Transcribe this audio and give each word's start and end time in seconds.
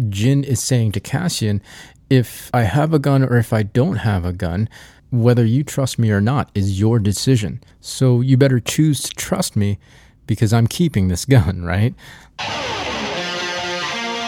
Jyn 0.00 0.44
is 0.44 0.62
saying 0.62 0.92
to 0.92 1.00
Cassian, 1.00 1.62
if 2.10 2.50
I 2.52 2.62
have 2.62 2.92
a 2.92 2.98
gun 2.98 3.22
or 3.22 3.36
if 3.36 3.52
I 3.52 3.62
don't 3.62 3.96
have 3.96 4.24
a 4.24 4.32
gun, 4.32 4.68
whether 5.10 5.44
you 5.44 5.62
trust 5.62 5.98
me 5.98 6.10
or 6.10 6.20
not 6.20 6.50
is 6.54 6.78
your 6.80 6.98
decision. 6.98 7.62
So 7.80 8.20
you 8.20 8.36
better 8.36 8.60
choose 8.60 9.00
to 9.02 9.10
trust 9.14 9.56
me 9.56 9.78
because 10.26 10.52
I'm 10.52 10.66
keeping 10.66 11.08
this 11.08 11.24
gun, 11.24 11.64
right? 11.64 11.94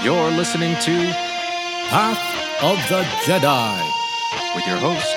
You're 0.04 0.30
listening 0.30 0.74
to 0.82 1.12
Path 1.88 2.62
of 2.62 2.76
the 2.88 3.02
Jedi 3.24 4.54
with 4.54 4.66
your 4.66 4.78
host, 4.78 5.16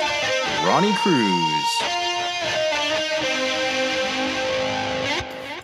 Ronnie 0.66 0.94
Cruz. 0.94 1.99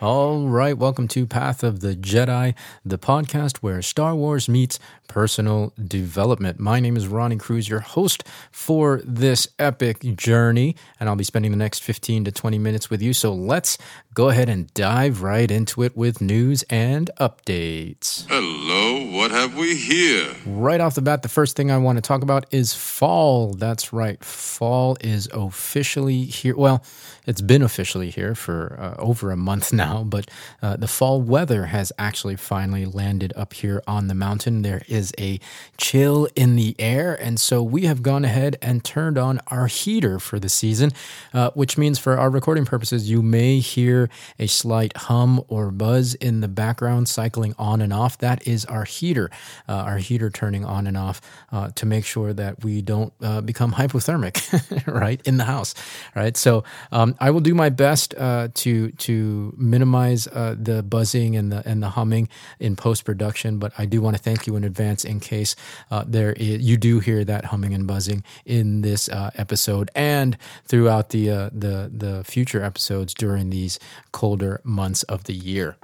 All 0.02 0.50
right, 0.50 0.78
welcome 0.78 1.08
to 1.10 1.26
Path 1.26 1.64
of 1.64 1.80
the 1.80 1.96
Jedi, 1.96 2.54
the 2.84 2.98
podcast 2.98 3.58
where 3.58 3.82
Star 3.82 4.14
Wars 4.14 4.50
meets 4.50 4.78
personal 5.08 5.72
development. 5.82 6.60
My 6.60 6.82
name 6.82 6.98
is 6.98 7.08
Ronnie 7.08 7.38
Cruz, 7.38 7.70
your 7.70 7.80
host 7.80 8.24
for 8.52 9.02
this 9.06 9.48
epic 9.58 10.02
journey, 10.18 10.76
and 11.00 11.08
I'll 11.08 11.16
be 11.16 11.24
spending 11.24 11.52
the 11.52 11.58
next 11.58 11.80
15 11.80 12.26
to 12.26 12.32
20 12.32 12.60
minutes 12.60 12.90
with 12.90 13.02
you. 13.02 13.14
So 13.14 13.34
let's 13.34 13.78
go 14.14 14.28
ahead 14.28 14.50
and 14.50 14.72
dive 14.74 15.22
right 15.22 15.50
into 15.50 15.82
it 15.82 15.96
with 15.96 16.20
news 16.20 16.64
and 16.70 17.10
updates. 17.18 18.26
Hello, 18.28 19.05
what 19.16 19.32
have 19.32 19.56
we 19.56 19.76
here? 19.76 20.36
Right 20.46 20.82
off 20.82 20.96
the 20.96 21.02
bat, 21.02 21.22
the 21.22 21.30
first 21.30 21.56
thing 21.56 21.72
I 21.72 21.78
want 21.78 21.96
to 21.96 22.02
talk 22.02 22.22
about 22.22 22.46
is 22.52 22.74
fall. 22.74 23.54
That's 23.54 23.94
right, 23.94 24.22
fall 24.22 24.98
is 25.00 25.30
officially 25.32 26.26
here. 26.26 26.56
Well, 26.58 26.84
it's 27.26 27.42
been 27.42 27.62
officially 27.62 28.10
here 28.10 28.36
for 28.36 28.76
uh, 28.78 29.02
over 29.02 29.32
a 29.32 29.38
month 29.38 29.72
now, 29.86 30.04
but 30.04 30.30
uh, 30.62 30.76
the 30.76 30.88
fall 30.88 31.22
weather 31.22 31.68
has 31.68 31.94
actually 31.98 32.36
finally 32.36 32.86
landed 32.86 33.32
up 33.38 33.54
here 33.54 33.82
on 33.88 34.08
the 34.08 34.14
mountain. 34.14 34.64
There 34.64 34.84
is 34.88 35.14
a 35.18 35.40
chill 35.78 36.28
in 36.36 36.58
the 36.58 36.76
air, 36.78 37.16
and 37.16 37.40
so 37.40 37.64
we 37.64 37.86
have 37.86 38.04
gone 38.04 38.26
ahead 38.26 38.58
and 38.62 38.84
turned 38.84 39.18
on 39.18 39.40
our 39.48 39.68
heater 39.68 40.20
for 40.20 40.40
the 40.40 40.50
season, 40.50 40.92
uh, 41.34 41.52
which 41.54 41.78
means 41.78 42.00
for 42.00 42.18
our 42.18 42.30
recording 42.30 42.66
purposes, 42.66 43.10
you 43.10 43.22
may 43.22 43.60
hear 43.60 44.10
a 44.40 44.48
slight 44.48 44.96
hum 44.98 45.42
or 45.48 45.72
buzz 45.72 46.16
in 46.16 46.42
the 46.42 46.48
background 46.50 47.08
cycling 47.08 47.56
on 47.58 47.82
and 47.82 47.94
off. 47.94 48.18
That 48.18 48.46
is 48.46 48.66
our 48.66 48.84
heater, 48.84 49.05
uh, 49.14 49.74
our 49.74 49.98
heater 49.98 50.30
turning 50.30 50.66
on 50.66 50.88
and 50.88 50.98
off 50.98 51.22
uh, 51.52 51.70
to 51.76 51.86
make 51.86 52.06
sure 52.06 52.34
that 52.34 52.64
we 52.64 52.82
don't 52.82 53.14
uh, 53.22 53.42
become 53.42 53.74
hypothermic, 53.74 54.36
right, 54.88 55.22
in 55.26 55.38
the 55.38 55.44
house, 55.44 55.76
right? 56.16 56.36
So 56.38 56.64
um, 56.92 57.16
I 57.20 57.32
will 57.32 57.42
do 57.42 57.54
my 57.54 57.70
best 57.70 58.14
uh, 58.18 58.50
to 58.54 58.92
to 58.92 59.54
minimize 59.58 60.28
uh, 60.28 60.56
the 60.58 60.84
buzzing 60.84 61.36
and 61.36 61.52
the 61.52 61.68
and 61.68 61.82
the 61.84 61.90
humming 61.90 62.30
in 62.60 62.76
post 62.76 63.06
production, 63.06 63.60
but 63.60 63.72
I 63.78 63.86
do 63.86 64.02
want 64.02 64.16
to 64.16 64.22
thank 64.22 64.48
you 64.48 64.56
in 64.56 64.64
advance 64.64 65.06
in 65.06 65.20
case 65.20 65.56
there 66.08 66.34
is, 66.34 66.62
you 66.62 66.78
do 66.78 67.00
hear 67.00 67.24
that 67.24 67.46
humming 67.46 67.74
and 67.74 67.88
buzzing 67.88 68.24
in 68.46 68.82
this 68.82 69.10
episode 69.12 69.90
and 69.96 70.38
throughout 70.66 71.10
the 71.10 71.28
the 71.54 71.92
the 71.94 72.24
future 72.24 72.64
episodes 72.64 73.14
during 73.14 73.50
these 73.50 73.80
colder 74.12 74.62
months 74.64 75.04
of 75.04 75.26
the 75.26 75.34
year. 75.34 75.78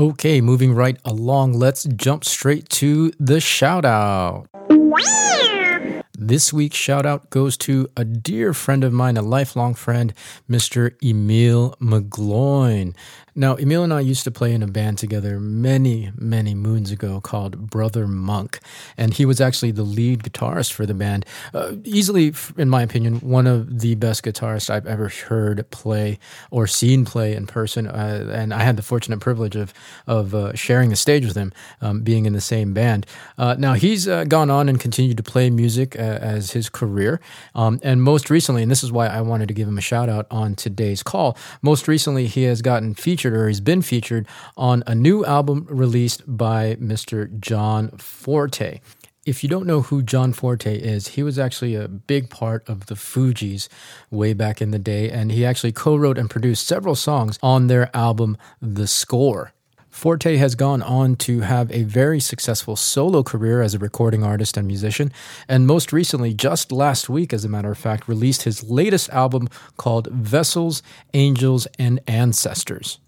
Okay, 0.00 0.40
moving 0.40 0.72
right 0.72 0.98
along, 1.04 1.52
let's 1.52 1.84
jump 1.84 2.24
straight 2.24 2.70
to 2.70 3.12
the 3.20 3.38
shout 3.38 3.84
out. 3.84 4.46
This 6.16 6.54
week's 6.54 6.78
shout 6.78 7.04
out 7.04 7.28
goes 7.28 7.58
to 7.58 7.86
a 7.98 8.06
dear 8.06 8.54
friend 8.54 8.82
of 8.82 8.94
mine, 8.94 9.18
a 9.18 9.22
lifelong 9.22 9.74
friend, 9.74 10.14
Mr. 10.48 10.94
Emil 11.04 11.76
McGloin. 11.82 12.94
Now, 13.34 13.56
Emil 13.56 13.84
and 13.84 13.92
I 13.92 14.00
used 14.00 14.24
to 14.24 14.30
play 14.30 14.52
in 14.52 14.62
a 14.62 14.66
band 14.66 14.98
together 14.98 15.38
many, 15.38 16.10
many 16.16 16.54
moons 16.54 16.90
ago 16.90 17.20
called 17.20 17.70
Brother 17.70 18.06
Monk, 18.06 18.58
and 18.96 19.14
he 19.14 19.24
was 19.24 19.40
actually 19.40 19.70
the 19.70 19.82
lead 19.82 20.22
guitarist 20.22 20.72
for 20.72 20.84
the 20.84 20.94
band. 20.94 21.24
Uh, 21.54 21.76
easily, 21.84 22.34
in 22.56 22.68
my 22.68 22.82
opinion, 22.82 23.16
one 23.20 23.46
of 23.46 23.80
the 23.80 23.94
best 23.94 24.24
guitarists 24.24 24.68
I've 24.68 24.86
ever 24.86 25.08
heard 25.08 25.68
play 25.70 26.18
or 26.50 26.66
seen 26.66 27.04
play 27.04 27.34
in 27.34 27.46
person. 27.46 27.86
Uh, 27.86 28.30
and 28.32 28.52
I 28.52 28.62
had 28.62 28.76
the 28.76 28.82
fortunate 28.82 29.20
privilege 29.20 29.56
of 29.56 29.72
of 30.06 30.34
uh, 30.34 30.54
sharing 30.54 30.90
the 30.90 30.96
stage 30.96 31.24
with 31.24 31.36
him, 31.36 31.52
um, 31.80 32.02
being 32.02 32.26
in 32.26 32.32
the 32.32 32.40
same 32.40 32.72
band. 32.74 33.06
Uh, 33.38 33.54
now 33.58 33.74
he's 33.74 34.08
uh, 34.08 34.24
gone 34.24 34.50
on 34.50 34.68
and 34.68 34.80
continued 34.80 35.16
to 35.16 35.22
play 35.22 35.50
music 35.50 35.96
uh, 35.96 36.02
as 36.02 36.52
his 36.52 36.68
career, 36.68 37.20
um, 37.54 37.78
and 37.82 38.02
most 38.02 38.28
recently, 38.30 38.62
and 38.62 38.70
this 38.70 38.82
is 38.82 38.90
why 38.90 39.06
I 39.06 39.20
wanted 39.20 39.48
to 39.48 39.54
give 39.54 39.68
him 39.68 39.78
a 39.78 39.82
shout 39.82 40.08
out 40.08 40.26
on 40.30 40.54
today's 40.54 41.02
call. 41.02 41.36
Most 41.62 41.86
recently, 41.86 42.26
he 42.26 42.42
has 42.44 42.60
gotten 42.60 42.94
featured 42.94 43.19
featured 43.20 43.36
or 43.36 43.48
he's 43.48 43.60
been 43.60 43.82
featured 43.82 44.26
on 44.56 44.82
a 44.86 44.94
new 44.94 45.26
album 45.26 45.66
released 45.68 46.22
by 46.26 46.74
Mr. 46.76 47.38
John 47.38 47.90
Forte. 47.98 48.80
If 49.26 49.42
you 49.42 49.48
don't 49.50 49.66
know 49.66 49.82
who 49.82 50.02
John 50.02 50.32
Forte 50.32 50.74
is, 50.74 51.08
he 51.08 51.22
was 51.22 51.38
actually 51.38 51.74
a 51.74 51.86
big 51.86 52.30
part 52.30 52.66
of 52.66 52.86
the 52.86 52.94
Fugees 52.94 53.68
way 54.10 54.32
back 54.32 54.62
in 54.62 54.70
the 54.70 54.78
day, 54.78 55.10
and 55.10 55.30
he 55.30 55.44
actually 55.44 55.72
co 55.72 55.96
wrote 55.96 56.16
and 56.16 56.30
produced 56.30 56.66
several 56.66 56.94
songs 56.94 57.38
on 57.42 57.66
their 57.66 57.94
album 57.94 58.38
The 58.62 58.86
Score. 58.86 59.52
Forte 59.90 60.36
has 60.36 60.54
gone 60.54 60.82
on 60.82 61.16
to 61.16 61.40
have 61.40 61.70
a 61.72 61.82
very 61.82 62.20
successful 62.20 62.76
solo 62.76 63.22
career 63.22 63.60
as 63.60 63.74
a 63.74 63.78
recording 63.78 64.22
artist 64.22 64.56
and 64.56 64.66
musician, 64.66 65.12
and 65.48 65.66
most 65.66 65.92
recently, 65.92 66.32
just 66.32 66.70
last 66.70 67.08
week, 67.08 67.32
as 67.32 67.44
a 67.44 67.48
matter 67.48 67.72
of 67.72 67.78
fact, 67.78 68.08
released 68.08 68.44
his 68.44 68.62
latest 68.62 69.10
album 69.10 69.48
called 69.76 70.06
Vessels, 70.06 70.82
Angels, 71.12 71.66
and 71.78 72.00
Ancestors. 72.06 72.98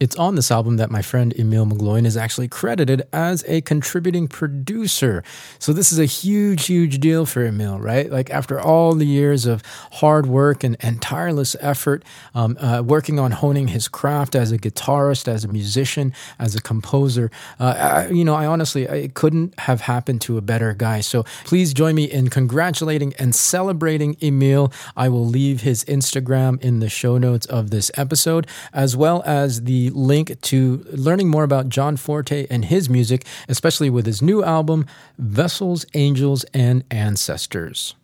It's 0.00 0.14
on 0.14 0.36
this 0.36 0.52
album 0.52 0.76
that 0.76 0.90
my 0.90 1.02
friend 1.02 1.34
Emil 1.36 1.66
McGloin 1.66 2.06
is 2.06 2.16
actually 2.16 2.46
credited 2.46 3.02
as 3.12 3.44
a 3.48 3.62
contributing 3.62 4.28
producer. 4.28 5.24
So 5.58 5.72
this 5.72 5.90
is 5.90 5.98
a 5.98 6.04
huge, 6.04 6.66
huge 6.66 7.00
deal 7.00 7.26
for 7.26 7.44
Emil, 7.44 7.80
right? 7.80 8.08
Like 8.08 8.30
after 8.30 8.60
all 8.60 8.94
the 8.94 9.06
years 9.06 9.44
of 9.44 9.62
hard 9.92 10.26
work 10.26 10.62
and, 10.62 10.76
and 10.80 11.02
tireless 11.02 11.56
effort, 11.60 12.04
um, 12.34 12.56
uh, 12.60 12.82
working 12.86 13.18
on 13.18 13.32
honing 13.32 13.68
his 13.68 13.88
craft 13.88 14.36
as 14.36 14.52
a 14.52 14.58
guitarist, 14.58 15.26
as 15.26 15.44
a 15.44 15.48
musician, 15.48 16.12
as 16.38 16.54
a 16.54 16.60
composer, 16.60 17.30
uh, 17.58 17.64
I, 17.64 18.08
you 18.08 18.24
know, 18.24 18.34
I 18.34 18.46
honestly, 18.46 18.84
it 18.84 19.14
couldn't 19.14 19.58
have 19.60 19.80
happened 19.80 20.20
to 20.22 20.38
a 20.38 20.40
better 20.40 20.74
guy. 20.74 21.00
So 21.00 21.24
please 21.44 21.74
join 21.74 21.96
me 21.96 22.04
in 22.04 22.30
congratulating 22.30 23.14
and 23.18 23.34
celebrating 23.34 24.16
Emil. 24.22 24.72
I 24.96 25.08
will 25.08 25.26
leave 25.26 25.62
his 25.62 25.84
Instagram 25.86 26.60
in 26.62 26.78
the 26.78 26.88
show 26.88 27.18
notes 27.18 27.46
of 27.46 27.70
this 27.70 27.90
episode, 27.96 28.46
as 28.72 28.96
well 28.96 29.24
as 29.26 29.62
the 29.62 29.87
link 29.90 30.40
to 30.42 30.84
learning 30.90 31.28
more 31.28 31.44
about 31.44 31.68
John 31.68 31.96
Forte 31.96 32.46
and 32.50 32.64
his 32.64 32.88
music, 32.88 33.24
especially 33.48 33.90
with 33.90 34.06
his 34.06 34.22
new 34.22 34.42
album, 34.42 34.86
Vessels, 35.18 35.86
Angels, 35.94 36.44
and 36.54 36.84
Ancestors. 36.90 37.94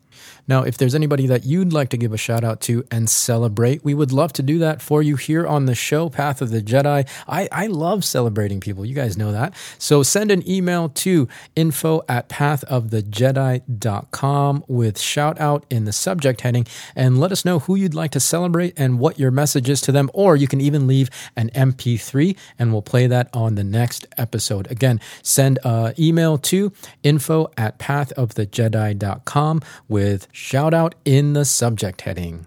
Now, 0.46 0.62
if 0.62 0.76
there's 0.76 0.94
anybody 0.94 1.26
that 1.26 1.44
you'd 1.44 1.72
like 1.72 1.88
to 1.90 1.96
give 1.96 2.12
a 2.12 2.18
shout 2.18 2.44
out 2.44 2.60
to 2.62 2.84
and 2.90 3.08
celebrate, 3.08 3.84
we 3.84 3.94
would 3.94 4.10
love 4.12 4.32
to 4.34 4.42
do 4.42 4.58
that 4.58 4.82
for 4.82 5.02
you 5.02 5.16
here 5.16 5.46
on 5.46 5.64
the 5.66 5.74
show, 5.74 6.10
Path 6.10 6.42
of 6.42 6.50
the 6.50 6.60
Jedi. 6.60 7.08
I, 7.26 7.48
I 7.50 7.66
love 7.66 8.04
celebrating 8.04 8.60
people. 8.60 8.84
You 8.84 8.94
guys 8.94 9.16
know 9.16 9.32
that. 9.32 9.54
So 9.78 10.02
send 10.02 10.30
an 10.30 10.46
email 10.48 10.90
to 10.90 11.26
info 11.56 12.02
at 12.08 12.28
pathofthejedi.com 12.28 14.64
with 14.68 15.00
shout 15.00 15.40
out 15.40 15.64
in 15.70 15.84
the 15.84 15.92
subject 15.92 16.42
heading 16.42 16.66
and 16.94 17.18
let 17.18 17.32
us 17.32 17.44
know 17.44 17.58
who 17.60 17.74
you'd 17.74 17.94
like 17.94 18.10
to 18.12 18.20
celebrate 18.20 18.74
and 18.76 18.98
what 18.98 19.18
your 19.18 19.30
message 19.30 19.70
is 19.70 19.80
to 19.82 19.92
them. 19.92 20.10
Or 20.12 20.34
you 20.36 20.48
can 20.48 20.60
even 20.60 20.86
leave 20.86 21.08
an 21.36 21.50
MP3 21.54 22.36
and 22.58 22.72
we'll 22.72 22.82
play 22.82 23.06
that 23.06 23.30
on 23.32 23.54
the 23.54 23.64
next 23.64 24.06
episode. 24.18 24.70
Again, 24.70 25.00
send 25.22 25.58
an 25.64 25.94
email 25.98 26.36
to 26.38 26.72
info 27.02 27.50
at 27.56 27.78
pathofthejedi.com 27.78 29.62
with 29.88 30.28
shout 30.34 30.74
out 30.74 30.96
in 31.04 31.32
the 31.32 31.44
subject 31.44 32.00
heading. 32.00 32.44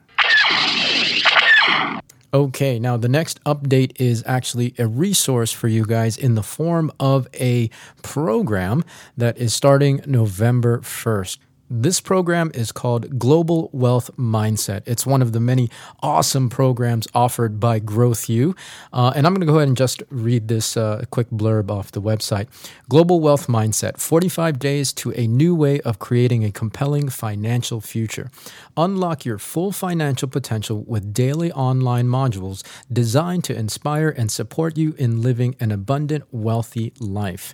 Okay, 2.33 2.77
now 2.77 2.97
the 2.97 3.07
next 3.07 3.41
update 3.45 3.93
is 3.95 4.21
actually 4.27 4.75
a 4.77 4.85
resource 4.85 5.53
for 5.53 5.69
you 5.69 5.85
guys 5.85 6.17
in 6.17 6.35
the 6.35 6.43
form 6.43 6.91
of 6.99 7.27
a 7.33 7.69
program 8.03 8.83
that 9.15 9.37
is 9.37 9.53
starting 9.53 10.01
November 10.05 10.79
1st. 10.79 11.37
This 11.69 11.99
program 11.99 12.49
is 12.53 12.71
called 12.71 13.19
Global 13.19 13.69
Wealth 13.73 14.09
Mindset. 14.15 14.83
It's 14.85 15.05
one 15.05 15.21
of 15.21 15.33
the 15.33 15.41
many 15.41 15.69
awesome 16.01 16.49
programs 16.49 17.09
offered 17.13 17.59
by 17.59 17.81
GrowthU. 17.81 18.57
Uh, 18.93 19.11
and 19.13 19.27
I'm 19.27 19.33
going 19.33 19.45
to 19.45 19.51
go 19.51 19.57
ahead 19.57 19.67
and 19.67 19.75
just 19.75 20.01
read 20.09 20.47
this 20.47 20.77
uh, 20.77 21.03
quick 21.11 21.29
blurb 21.29 21.69
off 21.69 21.91
the 21.91 22.01
website. 22.01 22.47
Global 22.87 23.19
Wealth 23.19 23.47
Mindset 23.47 23.99
45 23.99 24.59
Days 24.59 24.93
to 24.93 25.11
a 25.17 25.27
New 25.27 25.53
Way 25.53 25.81
of 25.81 25.99
Creating 25.99 26.45
a 26.45 26.51
Compelling 26.51 27.09
Financial 27.09 27.81
Future. 27.81 28.31
Unlock 28.77 29.25
your 29.25 29.37
full 29.37 29.73
financial 29.73 30.29
potential 30.29 30.85
with 30.87 31.13
daily 31.13 31.51
online 31.51 32.07
modules 32.07 32.63
designed 32.91 33.43
to 33.43 33.53
inspire 33.53 34.07
and 34.07 34.31
support 34.31 34.77
you 34.77 34.95
in 34.97 35.21
living 35.21 35.57
an 35.59 35.73
abundant, 35.73 36.23
wealthy 36.31 36.93
life 36.97 37.53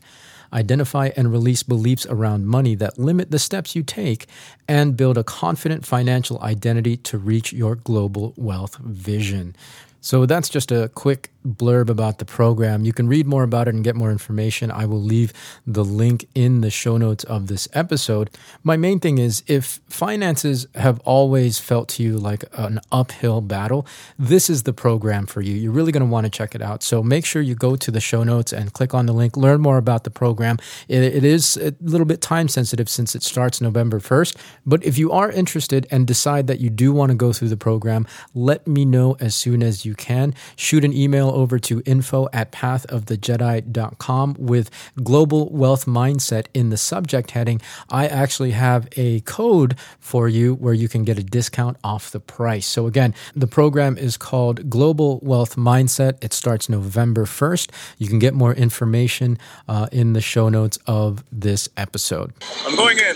identify 0.53 1.09
and 1.17 1.31
release 1.31 1.63
beliefs 1.63 2.05
around 2.05 2.47
money 2.47 2.75
that 2.75 2.97
limit 2.97 3.31
the 3.31 3.39
steps 3.39 3.75
you 3.75 3.83
take, 3.83 4.27
and 4.67 4.95
build 4.95 5.17
a 5.17 5.23
confident 5.23 5.85
financial 5.85 6.39
identity 6.41 6.95
to 6.97 7.17
reach 7.17 7.51
your 7.51 7.75
global 7.75 8.33
wealth 8.37 8.77
vision. 8.77 9.55
So 9.99 10.25
that's 10.25 10.49
just 10.49 10.71
a 10.71 10.89
quick 10.95 11.32
blurb 11.45 11.89
about 11.89 12.17
the 12.19 12.25
program. 12.25 12.85
You 12.85 12.93
can 12.93 13.07
read 13.07 13.27
more 13.27 13.43
about 13.43 13.67
it 13.67 13.75
and 13.75 13.83
get 13.83 13.95
more 13.95 14.11
information. 14.11 14.71
I 14.71 14.85
will 14.85 15.01
leave 15.01 15.33
the 15.65 15.83
link 15.83 16.27
in 16.35 16.61
the 16.61 16.69
show 16.69 16.97
notes 16.97 17.23
of 17.23 17.47
this 17.47 17.67
episode. 17.73 18.29
My 18.63 18.77
main 18.77 18.99
thing 18.99 19.17
is 19.17 19.43
if 19.47 19.81
finances 19.89 20.67
have 20.75 20.99
always 21.01 21.59
felt 21.59 21.89
to 21.89 22.03
you 22.03 22.17
like 22.17 22.45
an 22.53 22.79
uphill 22.91 23.41
battle, 23.41 23.85
this 24.17 24.49
is 24.49 24.63
the 24.63 24.73
program 24.73 25.25
for 25.25 25.41
you. 25.41 25.55
You're 25.55 25.71
really 25.71 25.91
going 25.91 26.05
to 26.05 26.11
want 26.11 26.25
to 26.25 26.29
check 26.29 26.55
it 26.55 26.61
out. 26.61 26.83
So 26.83 27.03
make 27.03 27.25
sure 27.25 27.41
you 27.41 27.55
go 27.55 27.75
to 27.75 27.91
the 27.91 27.99
show 27.99 28.23
notes 28.23 28.53
and 28.53 28.73
click 28.73 28.93
on 28.93 29.05
the 29.05 29.13
link, 29.13 29.37
learn 29.37 29.61
more 29.61 29.77
about 29.77 30.03
the 30.03 30.11
program. 30.11 30.57
it, 30.87 31.03
it 31.03 31.23
is 31.23 31.57
a 31.57 31.73
little 31.81 32.05
bit 32.05 32.21
time 32.21 32.47
sensitive 32.47 32.89
since 32.89 33.15
it 33.15 33.23
starts 33.23 33.61
November 33.61 33.99
1st, 33.99 34.35
but 34.65 34.83
if 34.83 34.97
you 34.97 35.11
are 35.11 35.31
interested 35.31 35.87
and 35.91 36.07
decide 36.07 36.47
that 36.47 36.59
you 36.59 36.69
do 36.69 36.93
want 36.93 37.09
to 37.09 37.15
go 37.15 37.33
through 37.33 37.49
the 37.49 37.57
program, 37.57 38.07
let 38.33 38.67
me 38.67 38.85
know 38.85 39.15
as 39.19 39.35
soon 39.35 39.63
as 39.63 39.85
you 39.85 39.95
can. 39.95 40.33
Shoot 40.55 40.83
an 40.83 40.93
email 40.93 41.32
over 41.33 41.59
to 41.59 41.81
info 41.85 42.29
at 42.31 42.51
pathofthejedi.com 42.51 44.35
with 44.39 44.69
global 45.03 45.49
wealth 45.49 45.85
mindset 45.85 46.45
in 46.53 46.69
the 46.69 46.77
subject 46.77 47.31
heading. 47.31 47.61
I 47.89 48.07
actually 48.07 48.51
have 48.51 48.87
a 48.95 49.19
code 49.21 49.77
for 49.99 50.29
you 50.29 50.53
where 50.55 50.73
you 50.73 50.87
can 50.87 51.03
get 51.03 51.17
a 51.17 51.23
discount 51.23 51.77
off 51.83 52.11
the 52.11 52.19
price. 52.19 52.65
So, 52.65 52.87
again, 52.87 53.13
the 53.35 53.47
program 53.47 53.97
is 53.97 54.17
called 54.17 54.69
Global 54.69 55.19
Wealth 55.21 55.55
Mindset. 55.55 56.23
It 56.23 56.33
starts 56.33 56.69
November 56.69 57.25
1st. 57.25 57.69
You 57.97 58.07
can 58.07 58.19
get 58.19 58.33
more 58.33 58.53
information 58.53 59.37
uh, 59.67 59.87
in 59.91 60.13
the 60.13 60.21
show 60.21 60.49
notes 60.49 60.77
of 60.87 61.23
this 61.31 61.69
episode. 61.75 62.33
I'm 62.65 62.75
going 62.75 62.97
in. 62.97 63.15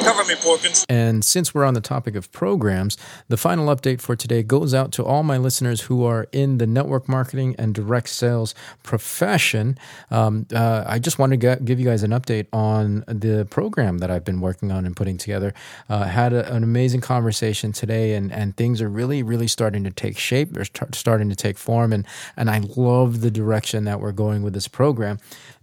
Cover 0.00 0.24
me, 0.24 0.34
Porkins. 0.34 0.84
And 0.88 1.24
since 1.24 1.54
we're 1.54 1.64
on 1.64 1.74
the 1.74 1.80
topic 1.80 2.14
of 2.14 2.30
programs, 2.32 2.96
the 3.28 3.36
final 3.36 3.74
update 3.74 4.00
for 4.00 4.16
today 4.16 4.42
goes 4.42 4.72
out 4.72 4.92
to 4.92 5.04
all 5.04 5.22
my 5.22 5.36
listeners 5.36 5.82
who 5.82 6.04
are 6.04 6.28
in 6.32 6.58
the 6.58 6.66
network 6.66 7.08
marketing 7.08 7.54
and 7.58 7.74
direct 7.74 8.08
sales 8.08 8.54
profession. 8.82 9.78
Um, 10.10 10.46
uh, 10.54 10.84
I 10.86 10.98
just 10.98 11.18
want 11.18 11.32
to 11.32 11.36
get, 11.36 11.64
give 11.64 11.78
you 11.78 11.86
guys 11.86 12.02
an 12.02 12.10
update 12.12 12.46
on 12.52 13.04
the 13.06 13.46
program 13.50 13.98
that 13.98 14.10
I've 14.10 14.24
been 14.24 14.40
working 14.40 14.72
on 14.72 14.86
and 14.86 14.96
putting 14.96 15.18
together. 15.18 15.52
Uh, 15.88 16.04
had 16.04 16.32
a, 16.32 16.52
an 16.54 16.62
amazing 16.62 17.00
conversation 17.00 17.72
today, 17.72 18.14
and, 18.14 18.32
and 18.32 18.56
things 18.56 18.80
are 18.80 18.88
really, 18.88 19.22
really 19.22 19.48
starting 19.48 19.84
to 19.84 19.90
take 19.90 20.18
shape. 20.18 20.52
They're 20.52 20.64
start, 20.64 20.94
starting 20.94 21.28
to 21.28 21.36
take 21.36 21.58
form, 21.58 21.92
and, 21.92 22.06
and 22.36 22.50
I 22.50 22.60
love 22.76 23.20
the 23.20 23.30
direction 23.30 23.84
that 23.84 24.00
we're 24.00 24.12
going 24.12 24.42
with 24.42 24.54
this 24.54 24.68
program. 24.68 25.18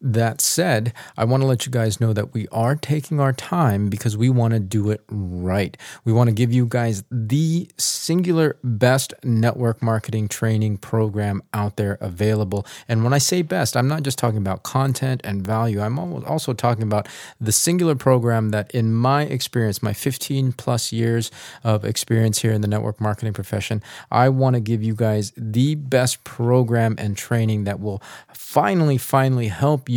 That 0.08 0.40
said, 0.40 0.94
I 1.18 1.26
want 1.26 1.42
to 1.42 1.48
let 1.48 1.66
you 1.66 1.72
guys 1.72 2.00
know 2.00 2.14
that 2.14 2.32
we 2.32 2.48
are 2.50 2.76
taking 2.76 3.20
our 3.20 3.34
time 3.34 3.90
because 3.90 4.16
we 4.16 4.30
want 4.30 4.54
to 4.54 4.60
do 4.60 4.92
it 4.92 5.02
right. 5.10 5.76
We 6.04 6.14
want 6.14 6.28
to 6.28 6.36
give 6.36 6.54
you 6.54 6.68
guys 6.68 7.04
the 7.10 7.68
singular 7.78 8.60
best 8.64 9.16
network 9.24 9.82
marketing 9.82 10.28
training 10.28 10.78
program 10.78 11.42
out 11.56 11.78
there 11.78 11.98
available. 12.02 12.68
And 12.88 13.04
when 13.04 13.14
I 13.14 13.18
say 13.18 13.42
best, 13.42 13.76
I'm 13.76 13.88
not 13.88 14.04
just 14.04 14.20
talking 14.20 14.38
about 14.38 14.62
content 14.62 15.22
and 15.24 15.44
value, 15.44 15.82
I'm 15.82 15.98
also 15.98 16.54
talking 16.54 16.84
about 16.84 17.08
the 17.42 17.52
singular 17.52 17.96
program 17.96 18.50
that, 18.50 18.70
in 18.76 18.94
my 18.94 19.24
experience, 19.24 19.82
my 19.82 19.94
15 19.94 20.52
plus 20.52 20.92
years 20.92 21.32
of 21.64 21.84
experience 21.84 22.44
here 22.44 22.52
in 22.52 22.62
the 22.62 22.68
network 22.68 23.02
marketing 23.02 23.34
profession, 23.34 23.82
I 24.12 24.30
want 24.30 24.54
to 24.54 24.60
give 24.60 24.84
you 24.84 24.94
guys 24.94 25.34
the 25.36 25.74
best 25.74 26.24
program 26.24 26.94
and 27.00 27.18
training 27.18 27.64
that 27.64 27.80
will 27.80 28.04
finally, 28.32 29.00
finally 29.00 29.48
help 29.48 29.90
you 29.90 29.95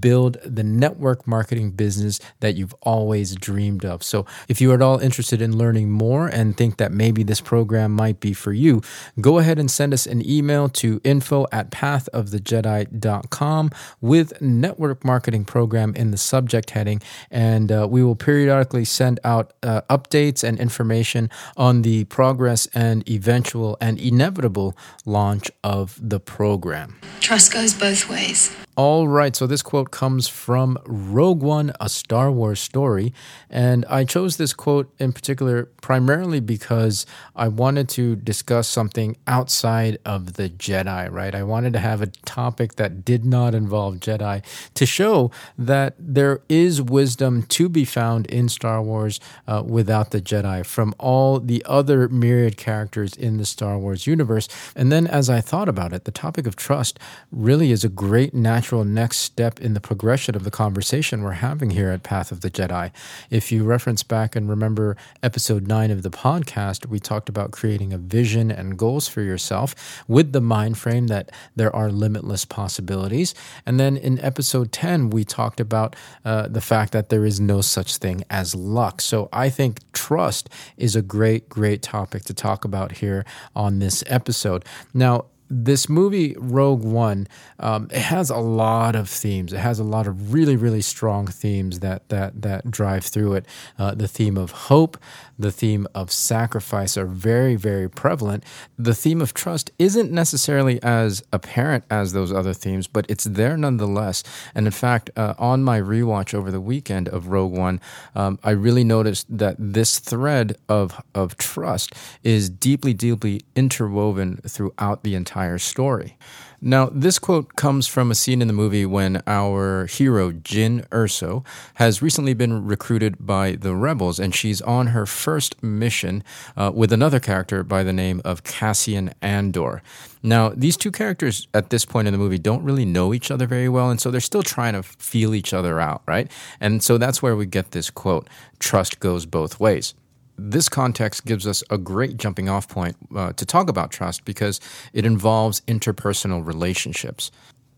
build 0.00 0.38
the 0.44 0.62
network 0.62 1.26
marketing 1.26 1.72
business 1.72 2.20
that 2.40 2.54
you've 2.54 2.74
always 2.82 3.34
dreamed 3.34 3.84
of. 3.84 4.02
So, 4.02 4.24
if 4.48 4.60
you 4.60 4.70
are 4.72 4.74
at 4.74 4.82
all 4.82 4.98
interested 4.98 5.42
in 5.42 5.56
learning 5.56 5.90
more 5.90 6.28
and 6.28 6.56
think 6.56 6.78
that 6.78 6.92
maybe 6.92 7.22
this 7.22 7.40
program 7.40 7.92
might 7.92 8.20
be 8.20 8.32
for 8.32 8.52
you, 8.52 8.82
go 9.20 9.38
ahead 9.38 9.58
and 9.58 9.70
send 9.70 9.92
us 9.92 10.06
an 10.06 10.28
email 10.28 10.68
to 10.70 11.00
info 11.04 11.46
at 11.52 11.70
pathofthejedi.com 11.70 13.70
with 14.00 14.40
network 14.40 15.04
marketing 15.04 15.44
program 15.44 15.94
in 15.94 16.10
the 16.10 16.16
subject 16.16 16.70
heading. 16.70 17.02
And 17.30 17.70
uh, 17.70 17.86
we 17.90 18.02
will 18.02 18.16
periodically 18.16 18.84
send 18.84 19.20
out 19.24 19.52
uh, 19.62 19.82
updates 19.90 20.42
and 20.42 20.58
information 20.58 21.30
on 21.56 21.82
the 21.82 22.04
progress 22.04 22.66
and 22.74 23.08
eventual 23.08 23.76
and 23.80 23.98
inevitable 23.98 24.76
launch 25.04 25.50
of 25.62 25.98
the 26.02 26.20
program. 26.20 26.98
Trust 27.20 27.52
goes 27.52 27.74
both 27.74 28.08
ways. 28.08 28.56
All 28.78 29.08
right, 29.08 29.34
so 29.34 29.46
this 29.46 29.62
quote 29.62 29.90
comes 29.90 30.28
from 30.28 30.76
Rogue 30.84 31.42
One, 31.42 31.72
a 31.80 31.88
Star 31.88 32.30
Wars 32.30 32.60
story. 32.60 33.14
And 33.48 33.86
I 33.88 34.04
chose 34.04 34.36
this 34.36 34.52
quote 34.52 34.92
in 34.98 35.14
particular 35.14 35.70
primarily 35.80 36.40
because 36.40 37.06
I 37.34 37.48
wanted 37.48 37.88
to 37.90 38.16
discuss 38.16 38.68
something 38.68 39.16
outside 39.26 39.96
of 40.04 40.34
the 40.34 40.50
Jedi, 40.50 41.10
right? 41.10 41.34
I 41.34 41.42
wanted 41.42 41.72
to 41.72 41.78
have 41.78 42.02
a 42.02 42.08
topic 42.26 42.74
that 42.74 43.02
did 43.02 43.24
not 43.24 43.54
involve 43.54 43.94
Jedi 43.94 44.44
to 44.74 44.84
show 44.84 45.30
that 45.56 45.94
there 45.98 46.42
is 46.50 46.82
wisdom 46.82 47.44
to 47.44 47.70
be 47.70 47.86
found 47.86 48.26
in 48.26 48.50
Star 48.50 48.82
Wars 48.82 49.20
uh, 49.48 49.62
without 49.64 50.10
the 50.10 50.20
Jedi 50.20 50.66
from 50.66 50.94
all 50.98 51.40
the 51.40 51.64
other 51.64 52.10
myriad 52.10 52.58
characters 52.58 53.14
in 53.14 53.38
the 53.38 53.46
Star 53.46 53.78
Wars 53.78 54.06
universe. 54.06 54.48
And 54.74 54.92
then 54.92 55.06
as 55.06 55.30
I 55.30 55.40
thought 55.40 55.70
about 55.70 55.94
it, 55.94 56.04
the 56.04 56.10
topic 56.10 56.46
of 56.46 56.56
trust 56.56 56.98
really 57.32 57.72
is 57.72 57.82
a 57.82 57.88
great 57.88 58.34
natural 58.34 58.65
natural 58.66 58.84
next 58.84 59.18
step 59.18 59.60
in 59.60 59.74
the 59.74 59.80
progression 59.80 60.34
of 60.34 60.42
the 60.42 60.50
conversation 60.50 61.22
we're 61.22 61.30
having 61.30 61.70
here 61.70 61.90
at 61.90 62.02
Path 62.02 62.32
of 62.32 62.40
the 62.40 62.50
Jedi. 62.50 62.90
If 63.30 63.52
you 63.52 63.62
reference 63.62 64.02
back 64.02 64.34
and 64.34 64.48
remember 64.48 64.96
episode 65.22 65.68
nine 65.68 65.92
of 65.92 66.02
the 66.02 66.10
podcast, 66.10 66.86
we 66.86 66.98
talked 66.98 67.28
about 67.28 67.52
creating 67.52 67.92
a 67.92 67.98
vision 67.98 68.50
and 68.50 68.76
goals 68.76 69.06
for 69.06 69.22
yourself 69.22 70.02
with 70.08 70.32
the 70.32 70.40
mind 70.40 70.78
frame 70.78 71.06
that 71.06 71.30
there 71.54 71.74
are 71.76 71.92
limitless 71.92 72.44
possibilities. 72.44 73.36
And 73.64 73.78
then 73.78 73.96
in 73.96 74.18
episode 74.18 74.72
10, 74.72 75.10
we 75.10 75.22
talked 75.22 75.60
about 75.60 75.94
uh, 76.24 76.48
the 76.48 76.60
fact 76.60 76.90
that 76.90 77.08
there 77.08 77.24
is 77.24 77.38
no 77.38 77.60
such 77.60 77.98
thing 77.98 78.24
as 78.30 78.52
luck. 78.52 79.00
So 79.00 79.28
I 79.32 79.48
think 79.48 79.78
trust 79.92 80.48
is 80.76 80.96
a 80.96 81.02
great, 81.02 81.48
great 81.48 81.82
topic 81.82 82.24
to 82.24 82.34
talk 82.34 82.64
about 82.64 82.96
here 82.96 83.24
on 83.54 83.78
this 83.78 84.02
episode. 84.08 84.64
Now, 84.92 85.26
this 85.48 85.88
movie 85.88 86.34
rogue 86.38 86.82
one 86.82 87.26
um, 87.58 87.88
it 87.90 88.00
has 88.02 88.30
a 88.30 88.36
lot 88.36 88.94
of 88.94 89.08
themes. 89.08 89.52
It 89.52 89.58
has 89.58 89.78
a 89.78 89.84
lot 89.84 90.06
of 90.06 90.32
really 90.32 90.56
really 90.56 90.82
strong 90.82 91.26
themes 91.26 91.80
that 91.80 92.08
that 92.08 92.42
that 92.42 92.70
drive 92.70 93.04
through 93.04 93.34
it. 93.34 93.46
Uh, 93.78 93.94
the 93.94 94.08
theme 94.08 94.36
of 94.36 94.50
hope 94.50 94.98
the 95.38 95.52
theme 95.52 95.86
of 95.94 96.10
sacrifice 96.10 96.96
are 96.96 97.06
very 97.06 97.56
very 97.56 97.88
prevalent. 97.88 98.44
The 98.78 98.94
theme 98.94 99.20
of 99.22 99.34
trust 99.34 99.70
isn't 99.78 100.10
necessarily 100.10 100.82
as 100.82 101.22
apparent 101.32 101.84
as 101.90 102.12
those 102.12 102.32
other 102.32 102.52
themes 102.52 102.86
but 102.86 103.06
it's 103.08 103.24
there 103.24 103.56
nonetheless. 103.56 104.22
And 104.54 104.66
in 104.66 104.72
fact 104.72 105.10
uh, 105.16 105.34
on 105.38 105.62
my 105.62 105.80
rewatch 105.80 106.34
over 106.34 106.50
the 106.50 106.60
weekend 106.60 107.08
of 107.08 107.28
rogue 107.28 107.52
one 107.52 107.80
um, 108.14 108.38
i 108.42 108.50
really 108.50 108.84
noticed 108.84 109.26
that 109.28 109.56
this 109.58 109.98
thread 109.98 110.56
of 110.68 111.00
of 111.14 111.36
trust 111.36 111.92
is 112.22 112.48
deeply 112.48 112.92
deeply 112.92 113.40
interwoven 113.54 114.36
throughout 114.38 115.02
the 115.02 115.14
entire 115.14 115.35
entire 115.36 115.58
story. 115.58 116.16
Now, 116.62 116.88
this 116.90 117.18
quote 117.18 117.54
comes 117.56 117.86
from 117.86 118.10
a 118.10 118.14
scene 118.14 118.40
in 118.40 118.48
the 118.48 118.54
movie 118.54 118.86
when 118.86 119.22
our 119.26 119.84
hero, 119.84 120.32
Jyn 120.32 120.88
Erso, 120.88 121.44
has 121.74 122.00
recently 122.00 122.32
been 122.32 122.64
recruited 122.64 123.14
by 123.20 123.52
the 123.52 123.74
rebels, 123.74 124.18
and 124.18 124.34
she's 124.34 124.62
on 124.62 124.88
her 124.88 125.04
first 125.04 125.62
mission 125.62 126.24
uh, 126.56 126.72
with 126.74 126.94
another 126.94 127.20
character 127.20 127.62
by 127.62 127.82
the 127.82 127.92
name 127.92 128.22
of 128.24 128.42
Cassian 128.42 129.12
Andor. 129.20 129.82
Now, 130.22 130.48
these 130.56 130.78
two 130.78 130.90
characters 130.90 131.46
at 131.52 131.68
this 131.68 131.84
point 131.84 132.08
in 132.08 132.12
the 132.12 132.18
movie 132.18 132.38
don't 132.38 132.64
really 132.64 132.86
know 132.86 133.12
each 133.12 133.30
other 133.30 133.46
very 133.46 133.68
well, 133.68 133.90
and 133.90 134.00
so 134.00 134.10
they're 134.10 134.20
still 134.22 134.42
trying 134.42 134.72
to 134.72 134.82
feel 134.82 135.34
each 135.34 135.52
other 135.52 135.78
out, 135.78 136.02
right? 136.06 136.32
And 136.58 136.82
so 136.82 136.96
that's 136.96 137.20
where 137.22 137.36
we 137.36 137.44
get 137.44 137.72
this 137.72 137.90
quote 137.90 138.30
trust 138.58 138.98
goes 139.00 139.26
both 139.26 139.60
ways 139.60 139.94
this 140.38 140.68
context 140.68 141.24
gives 141.24 141.46
us 141.46 141.62
a 141.70 141.78
great 141.78 142.16
jumping 142.16 142.48
off 142.48 142.68
point 142.68 142.96
uh, 143.14 143.32
to 143.32 143.46
talk 143.46 143.68
about 143.68 143.90
trust 143.90 144.24
because 144.24 144.60
it 144.92 145.06
involves 145.06 145.60
interpersonal 145.62 146.44
relationships. 146.46 147.30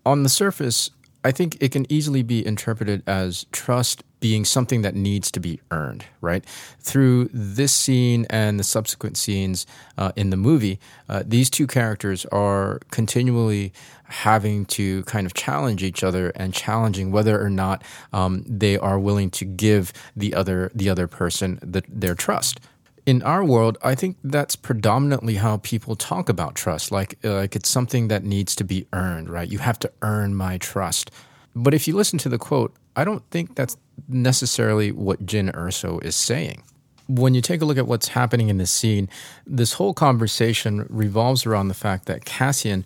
On 0.04 0.22
the 0.22 0.28
surface, 0.28 0.90
I 1.24 1.32
think 1.32 1.56
it 1.60 1.72
can 1.72 1.90
easily 1.92 2.22
be 2.22 2.46
interpreted 2.46 3.02
as 3.06 3.44
trust 3.52 4.04
being 4.20 4.44
something 4.44 4.82
that 4.82 4.94
needs 4.94 5.30
to 5.32 5.40
be 5.40 5.60
earned, 5.70 6.04
right? 6.20 6.44
Through 6.80 7.30
this 7.32 7.72
scene 7.72 8.26
and 8.30 8.58
the 8.58 8.64
subsequent 8.64 9.16
scenes 9.16 9.66
uh, 9.96 10.12
in 10.16 10.30
the 10.30 10.36
movie, 10.36 10.78
uh, 11.08 11.22
these 11.26 11.50
two 11.50 11.66
characters 11.66 12.24
are 12.26 12.80
continually 12.90 13.72
having 14.08 14.64
to 14.66 15.02
kind 15.04 15.26
of 15.26 15.34
challenge 15.34 15.82
each 15.82 16.02
other 16.02 16.30
and 16.30 16.54
challenging 16.54 17.12
whether 17.12 17.40
or 17.40 17.50
not 17.50 17.82
um, 18.12 18.44
they 18.46 18.76
are 18.76 18.98
willing 18.98 19.30
to 19.30 19.44
give 19.44 19.92
the 20.16 20.34
other 20.34 20.70
the 20.74 20.88
other 20.88 21.06
person 21.06 21.58
the, 21.62 21.82
their 21.88 22.14
trust, 22.14 22.60
in 23.08 23.22
our 23.22 23.42
world, 23.42 23.78
I 23.82 23.94
think 23.94 24.18
that's 24.22 24.54
predominantly 24.54 25.36
how 25.36 25.56
people 25.56 25.96
talk 25.96 26.28
about 26.28 26.54
trust. 26.54 26.92
Like, 26.92 27.18
like 27.24 27.56
it's 27.56 27.70
something 27.70 28.08
that 28.08 28.22
needs 28.22 28.54
to 28.56 28.64
be 28.64 28.86
earned, 28.92 29.30
right? 29.30 29.48
You 29.48 29.60
have 29.60 29.78
to 29.78 29.90
earn 30.02 30.34
my 30.34 30.58
trust. 30.58 31.10
But 31.56 31.72
if 31.72 31.88
you 31.88 31.96
listen 31.96 32.18
to 32.18 32.28
the 32.28 32.36
quote, 32.36 32.74
I 32.96 33.04
don't 33.04 33.22
think 33.30 33.54
that's 33.54 33.78
necessarily 34.08 34.92
what 34.92 35.24
Jyn 35.24 35.50
Erso 35.54 36.04
is 36.04 36.16
saying. 36.16 36.62
When 37.08 37.34
you 37.34 37.40
take 37.40 37.62
a 37.62 37.64
look 37.64 37.78
at 37.78 37.86
what's 37.86 38.08
happening 38.08 38.50
in 38.50 38.58
this 38.58 38.70
scene, 38.70 39.08
this 39.46 39.72
whole 39.72 39.94
conversation 39.94 40.86
revolves 40.90 41.46
around 41.46 41.68
the 41.68 41.74
fact 41.74 42.04
that 42.04 42.26
Cassian 42.26 42.84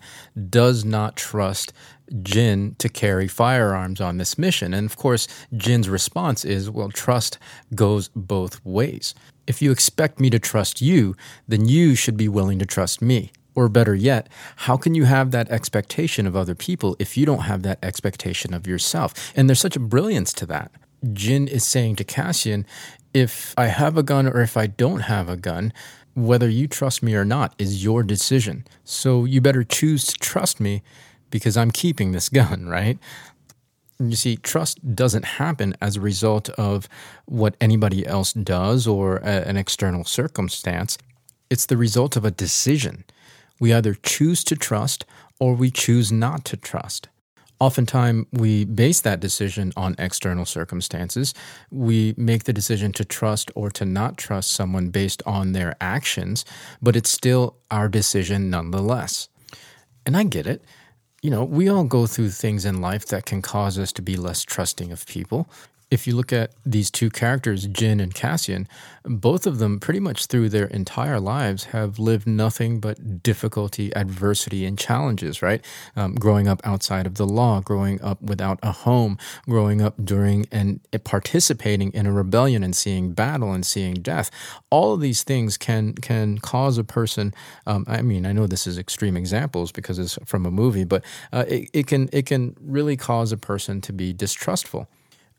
does 0.49 0.85
not 0.85 1.17
trust 1.17 1.73
Jyn 2.09 2.77
to 2.77 2.87
carry 2.87 3.27
firearms 3.27 3.99
on 3.99 4.17
this 4.17 4.37
mission. 4.37 4.73
And 4.73 4.89
of 4.89 4.95
course, 4.95 5.27
Jyn's 5.53 5.89
response 5.89 6.45
is, 6.45 6.69
well, 6.69 6.89
trust 6.89 7.37
goes 7.75 8.09
both 8.15 8.63
ways. 8.65 9.13
If 9.45 9.61
you 9.61 9.71
expect 9.71 10.21
me 10.21 10.29
to 10.29 10.39
trust 10.39 10.81
you, 10.81 11.15
then 11.47 11.65
you 11.65 11.93
should 11.95 12.15
be 12.15 12.29
willing 12.29 12.59
to 12.59 12.65
trust 12.65 13.01
me. 13.01 13.31
Or 13.55 13.67
better 13.67 13.93
yet, 13.93 14.29
how 14.55 14.77
can 14.77 14.95
you 14.95 15.03
have 15.03 15.31
that 15.31 15.49
expectation 15.49 16.25
of 16.25 16.35
other 16.35 16.55
people 16.55 16.95
if 16.97 17.17
you 17.17 17.25
don't 17.25 17.39
have 17.39 17.61
that 17.63 17.79
expectation 17.83 18.53
of 18.53 18.67
yourself? 18.67 19.13
And 19.35 19.49
there's 19.49 19.59
such 19.59 19.75
a 19.75 19.81
brilliance 19.81 20.31
to 20.33 20.45
that. 20.45 20.71
Jyn 21.03 21.47
is 21.47 21.65
saying 21.65 21.97
to 21.97 22.03
Cassian, 22.03 22.65
if 23.13 23.53
I 23.57 23.67
have 23.67 23.97
a 23.97 24.03
gun 24.03 24.27
or 24.27 24.41
if 24.41 24.57
I 24.57 24.67
don't 24.67 25.01
have 25.01 25.29
a 25.29 25.37
gun, 25.37 25.73
whether 26.15 26.49
you 26.49 26.67
trust 26.67 27.01
me 27.01 27.15
or 27.15 27.25
not 27.25 27.53
is 27.57 27.83
your 27.83 28.03
decision. 28.03 28.65
So 28.83 29.25
you 29.25 29.41
better 29.41 29.63
choose 29.63 30.05
to 30.07 30.13
trust 30.15 30.59
me 30.59 30.83
because 31.29 31.57
I'm 31.57 31.71
keeping 31.71 32.11
this 32.11 32.29
gun, 32.41 32.67
right? 32.67 32.97
You 33.99 34.15
see, 34.15 34.35
trust 34.37 34.95
doesn't 34.95 35.25
happen 35.25 35.75
as 35.79 35.95
a 35.95 36.01
result 36.01 36.49
of 36.49 36.89
what 37.25 37.55
anybody 37.61 38.05
else 38.05 38.33
does 38.33 38.87
or 38.87 39.17
a, 39.17 39.47
an 39.47 39.57
external 39.57 40.03
circumstance. 40.03 40.97
It's 41.49 41.67
the 41.67 41.77
result 41.77 42.15
of 42.15 42.25
a 42.25 42.31
decision. 42.31 43.05
We 43.59 43.73
either 43.73 43.93
choose 43.93 44.43
to 44.45 44.55
trust 44.55 45.05
or 45.39 45.53
we 45.53 45.71
choose 45.71 46.11
not 46.11 46.43
to 46.45 46.57
trust. 46.57 47.07
Oftentimes, 47.63 48.25
we 48.33 48.65
base 48.65 48.99
that 48.99 49.21
decision 49.21 49.71
on 49.77 49.95
external 49.97 50.45
circumstances. 50.45 51.33
We 51.71 52.13
make 52.17 52.43
the 52.43 52.51
decision 52.51 52.91
to 52.91 53.05
trust 53.05 53.51
or 53.55 53.71
to 53.71 53.85
not 53.85 54.17
trust 54.17 54.51
someone 54.51 54.89
based 54.89 55.23
on 55.25 55.53
their 55.53 55.77
actions, 55.79 56.43
but 56.81 56.97
it's 56.97 57.09
still 57.09 57.55
our 57.71 57.87
decision 57.87 58.49
nonetheless. 58.49 59.29
And 60.05 60.17
I 60.17 60.25
get 60.25 60.45
it 60.45 60.61
you 61.21 61.29
know, 61.29 61.45
we 61.45 61.69
all 61.69 61.85
go 61.85 62.05
through 62.05 62.31
things 62.31 62.65
in 62.65 62.81
life 62.81 63.05
that 63.05 63.25
can 63.25 63.41
cause 63.41 63.79
us 63.79 63.93
to 63.93 64.01
be 64.01 64.17
less 64.17 64.43
trusting 64.43 64.91
of 64.91 65.07
people 65.07 65.47
if 65.93 66.07
you 66.07 66.15
look 66.15 66.33
at 66.33 66.51
these 66.65 66.89
two 66.89 67.11
characters, 67.11 67.67
Jyn 67.67 68.01
and 68.01 68.15
Cassian, 68.15 68.67
both 69.05 69.45
of 69.45 69.59
them 69.59 69.79
pretty 69.79 69.99
much 69.99 70.25
through 70.25 70.49
their 70.49 70.65
entire 70.65 71.19
lives 71.19 71.65
have 71.65 71.99
lived 71.99 72.25
nothing 72.25 72.79
but 72.79 73.21
difficulty, 73.21 73.95
adversity, 73.95 74.65
and 74.65 74.75
challenges, 74.75 75.43
right? 75.43 75.63
Um, 75.95 76.15
growing 76.15 76.47
up 76.47 76.61
outside 76.63 77.05
of 77.05 77.15
the 77.15 77.27
law, 77.27 77.61
growing 77.61 78.01
up 78.01 78.19
without 78.23 78.57
a 78.63 78.71
home, 78.71 79.19
growing 79.47 79.83
up 79.83 79.93
during 80.03 80.47
and 80.51 80.79
participating 81.03 81.93
in 81.93 82.07
a 82.07 82.11
rebellion 82.11 82.63
and 82.63 82.75
seeing 82.75 83.11
battle 83.11 83.53
and 83.53 83.63
seeing 83.63 83.93
death. 83.93 84.31
All 84.71 84.95
of 84.95 84.99
these 84.99 85.21
things 85.21 85.59
can 85.59 85.93
can 85.93 86.39
cause 86.39 86.79
a 86.79 86.83
person. 86.83 87.35
Um, 87.67 87.85
I 87.87 88.01
mean, 88.01 88.25
I 88.25 88.31
know 88.31 88.47
this 88.47 88.65
is 88.65 88.79
extreme 88.79 89.15
examples 89.15 89.71
because 89.71 89.99
it's 89.99 90.17
from 90.25 90.47
a 90.47 90.51
movie, 90.51 90.85
but 90.85 91.05
uh, 91.31 91.45
it, 91.47 91.69
it 91.71 91.85
can 91.85 92.09
it 92.11 92.25
can 92.25 92.55
really 92.59 92.97
cause 92.97 93.31
a 93.31 93.37
person 93.37 93.79
to 93.81 93.93
be 93.93 94.11
distrustful 94.11 94.87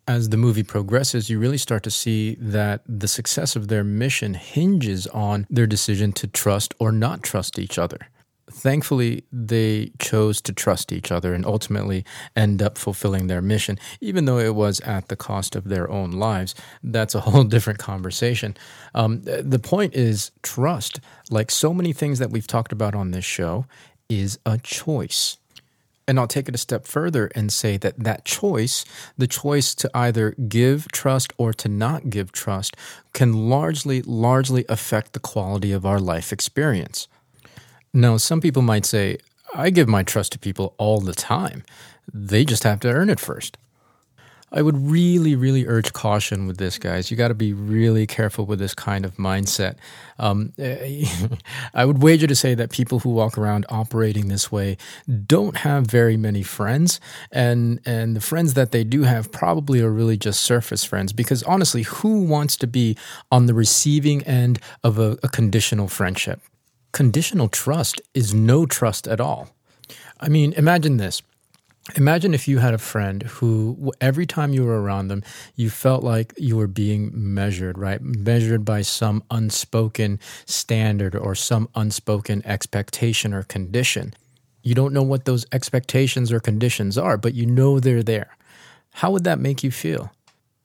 as 0.07 0.29
the 0.29 0.37
movie 0.37 0.63
progresses, 0.63 1.31
you 1.31 1.39
really 1.39 1.59
start 1.59 1.83
to 1.85 1.91
see 1.91 2.37
that 2.41 2.83
the 2.87 3.09
success 3.09 3.57
of 3.57 3.69
their 3.69 3.85
mission 3.85 4.35
hinges 4.35 5.07
on 5.09 5.47
their 5.49 5.67
decision 5.67 6.13
to 6.13 6.27
trust 6.27 6.75
or 6.79 6.93
not 6.93 7.23
trust 7.23 7.59
each 7.59 7.79
other. 7.79 7.99
Thankfully, 8.51 9.25
they 9.33 9.91
chose 9.99 10.43
to 10.43 10.53
trust 10.53 10.93
each 10.93 11.11
other 11.11 11.33
and 11.33 11.47
ultimately 11.47 12.05
end 12.37 12.61
up 12.61 12.77
fulfilling 12.77 13.27
their 13.27 13.41
mission, 13.41 13.79
even 14.01 14.27
though 14.27 14.39
it 14.39 14.55
was 14.55 14.81
at 14.81 15.09
the 15.09 15.17
cost 15.17 15.57
of 15.57 15.65
their 15.65 15.91
own 15.91 16.13
lives. 16.13 16.55
That's 16.83 17.15
a 17.15 17.21
whole 17.21 17.45
different 17.55 17.79
conversation. 17.79 18.57
Um, 18.95 19.23
the 19.23 19.59
point 19.59 19.95
is, 19.95 20.31
trust, 20.43 21.01
like 21.31 21.51
so 21.51 21.73
many 21.73 21.95
things 21.95 22.19
that 22.19 22.31
we've 22.31 22.47
talked 22.47 22.73
about 22.73 22.95
on 22.95 23.13
this 23.13 23.25
show, 23.25 23.65
is 24.11 24.39
a 24.45 24.59
choice. 24.59 25.39
And 26.07 26.21
I'll 26.21 26.27
take 26.27 26.49
it 26.49 26.55
a 26.55 26.59
step 26.59 26.87
further 26.87 27.31
and 27.35 27.53
say 27.53 27.77
that 27.79 27.99
that 27.99 28.25
choice, 28.25 28.85
the 29.17 29.27
choice 29.27 29.75
to 29.77 29.91
either 29.95 30.33
give 30.33 30.93
trust 30.93 31.33
or 31.39 31.53
to 31.55 31.69
not 31.69 32.11
give 32.11 32.31
trust, 32.31 32.77
can 33.15 33.49
largely, 33.49 34.03
largely 34.03 34.67
affect 34.69 35.15
the 35.15 35.21
quality 35.21 35.73
of 35.73 35.87
our 35.87 35.99
life 35.99 36.33
experience. 36.33 37.09
Now, 37.93 38.19
some 38.19 38.41
people 38.41 38.63
might 38.63 38.85
say, 38.85 39.19
I 39.55 39.71
give 39.71 39.89
my 39.89 40.03
trust 40.03 40.33
to 40.33 40.39
people 40.39 40.75
all 40.79 41.01
the 41.01 41.15
time. 41.15 41.63
They 42.13 42.45
just 42.45 42.65
have 42.65 42.81
to 42.81 42.91
earn 42.91 43.09
it 43.09 43.21
first. 43.21 43.57
I 44.57 44.63
would 44.63 44.89
really, 44.89 45.35
really 45.35 45.67
urge 45.67 45.93
caution 45.93 46.47
with 46.47 46.59
this, 46.59 46.79
guys. 46.79 47.11
You 47.11 47.17
got 47.17 47.29
to 47.29 47.35
be 47.35 47.53
really 47.53 48.07
careful 48.07 48.47
with 48.47 48.61
this 48.61 48.73
kind 48.73 49.05
of 49.05 49.17
mindset. 49.17 49.75
Um, 50.21 50.53
I 51.75 51.85
would 51.85 52.01
wager 52.01 52.29
to 52.29 52.37
say 52.37 52.55
that 52.55 52.71
people 52.71 53.01
who 53.01 53.11
walk 53.11 53.37
around 53.37 53.67
operating 53.69 54.29
this 54.29 54.53
way 54.53 54.77
don't 55.27 55.57
have 55.57 55.89
very 55.89 56.17
many 56.17 56.45
friends, 56.45 57.01
and 57.33 57.81
and 57.85 58.15
the 58.15 58.21
friends 58.21 58.55
that 58.55 58.71
they 58.71 58.85
do 58.85 59.03
have 59.03 59.33
probably 59.33 59.81
are 59.81 59.91
really 59.91 60.17
just 60.17 60.41
surface 60.43 60.85
friends. 60.85 61.13
Because 61.13 61.43
honestly, 61.43 61.83
who 61.83 62.23
wants 62.23 62.57
to 62.59 62.69
be 62.69 62.97
on 63.33 63.47
the 63.47 63.55
receiving 63.55 64.23
end 64.23 64.61
of 64.85 65.01
a, 65.01 65.19
a 65.25 65.29
conditional 65.29 65.89
friendship? 65.89 66.41
Conditional 66.93 67.49
trust 67.49 68.01
is 68.15 68.33
no 68.33 68.67
trust 68.67 69.09
at 69.09 69.21
all. 69.21 69.49
I 70.21 70.29
mean, 70.29 70.53
imagine 70.53 70.99
this 70.99 71.23
Imagine 71.97 72.33
if 72.33 72.49
you 72.49 72.59
had 72.59 72.73
a 72.73 72.79
friend 72.79 73.23
who, 73.25 73.93
every 74.01 74.25
time 74.25 74.55
you 74.55 74.65
were 74.65 74.81
around 74.81 75.09
them, 75.09 75.23
you 75.55 75.69
felt 75.69 76.03
like 76.03 76.33
you 76.39 76.57
were 76.57 76.67
being 76.67 77.11
measured, 77.13 77.77
right? 77.77 78.01
Measured 78.01 78.65
by 78.65 78.81
some 78.81 79.23
unspoken 79.31 80.19
standard 80.47 81.15
or 81.15 81.35
some 81.35 81.69
unspoken 81.75 82.41
expectation 82.47 83.35
or 83.35 83.43
condition. 83.43 84.15
You 84.63 84.75
don't 84.75 84.95
know 84.95 85.03
what 85.03 85.27
those 85.27 85.45
expectations 85.53 86.33
or 86.33 86.41
conditions 86.41 86.97
are, 86.97 87.19
but 87.19 87.35
you 87.35 87.45
know 87.45 87.79
they're 87.79 88.03
there. 88.03 88.35
How 88.93 89.11
would 89.11 89.25
that 89.25 89.39
make 89.39 89.63
you 89.63 89.71
feel? 89.71 90.11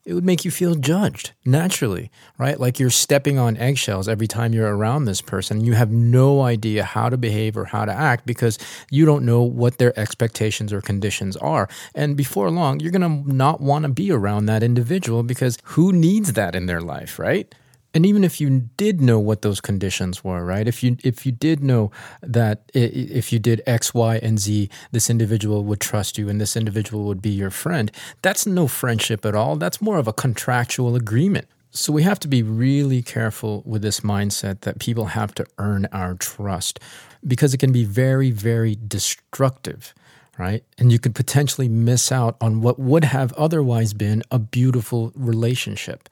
It 0.10 0.16
would 0.16 0.26
make 0.26 0.44
you 0.44 0.50
feel 0.50 0.74
judged 0.74 1.34
naturally, 1.46 2.10
right? 2.40 2.60
Like 2.60 2.80
you're 2.80 2.90
stepping 2.90 3.38
on 3.38 3.56
eggshells 3.58 4.08
every 4.08 4.26
time 4.26 4.54
you're 4.54 4.76
around 4.76 5.06
this 5.06 5.22
person. 5.22 5.64
You 5.64 5.74
have 5.74 5.92
no 5.92 6.42
idea 6.42 6.84
how 6.84 7.10
to 7.10 7.18
behave 7.18 7.56
or 7.56 7.66
how 7.66 7.86
to 7.86 7.94
act 7.94 8.26
because 8.26 8.58
you 8.90 9.06
don't 9.06 9.24
know 9.24 9.44
what 9.44 9.78
their 9.78 9.98
expectations 10.00 10.74
or 10.74 10.82
conditions 10.82 11.38
are. 11.38 11.70
And 11.94 12.18
before 12.18 12.50
long, 12.50 12.80
you're 12.80 12.92
going 12.92 13.04
to 13.04 13.32
not 13.32 13.62
want 13.62 13.84
to 13.84 13.90
be 13.90 14.12
around 14.12 14.48
that 14.48 14.64
individual 14.64 15.22
because 15.22 15.60
who 15.64 15.94
needs 15.94 16.34
that 16.34 16.56
in 16.56 16.66
their 16.66 16.82
life, 16.82 17.20
right? 17.20 17.54
And 17.94 18.06
even 18.06 18.24
if 18.24 18.40
you 18.40 18.70
did 18.78 19.02
know 19.02 19.20
what 19.20 19.42
those 19.42 19.62
conditions 19.62 20.24
were 20.24 20.44
right 20.44 20.68
if 20.68 20.84
you 20.84 20.98
if 21.04 21.26
you 21.26 21.32
did 21.32 21.64
know 21.64 21.92
that 22.22 22.70
if 22.74 23.34
you 23.34 23.40
did 23.40 23.62
x 23.66 23.94
y 23.94 24.18
and 24.18 24.40
z 24.40 24.70
this 24.92 25.10
individual 25.10 25.64
would 25.64 25.80
trust 25.80 26.18
you 26.18 26.30
and 26.30 26.40
this 26.40 26.56
individual 26.56 27.06
would 27.06 27.22
be 27.22 27.30
your 27.30 27.50
friend 27.50 27.92
that's 28.22 28.46
no 28.46 28.68
friendship 28.68 29.26
at 29.26 29.36
all 29.36 29.56
that's 29.56 29.82
more 29.82 29.98
of 29.98 30.08
a 30.08 30.14
contractual 30.14 30.96
agreement 30.96 31.48
so 31.72 31.94
we 31.94 32.02
have 32.02 32.20
to 32.20 32.28
be 32.28 32.42
really 32.42 33.04
careful 33.04 33.62
with 33.66 33.84
this 33.84 34.00
mindset 34.00 34.62
that 34.62 34.80
people 34.80 35.06
have 35.06 35.36
to 35.36 35.46
earn 35.60 35.88
our 35.92 36.16
trust 36.16 36.80
because 37.28 37.54
it 37.54 37.60
can 37.60 37.72
be 37.72 37.86
very 37.86 38.32
very 38.32 38.78
destructive 38.88 39.94
right? 40.40 40.64
And 40.78 40.90
you 40.90 40.98
could 40.98 41.14
potentially 41.14 41.68
miss 41.68 42.12
out 42.12 42.38
on 42.40 42.62
what 42.62 42.80
would 42.80 43.04
have 43.04 43.34
otherwise 43.34 43.94
been 43.94 44.24
a 44.32 44.40
beautiful 44.40 45.12
relationship. 45.14 46.08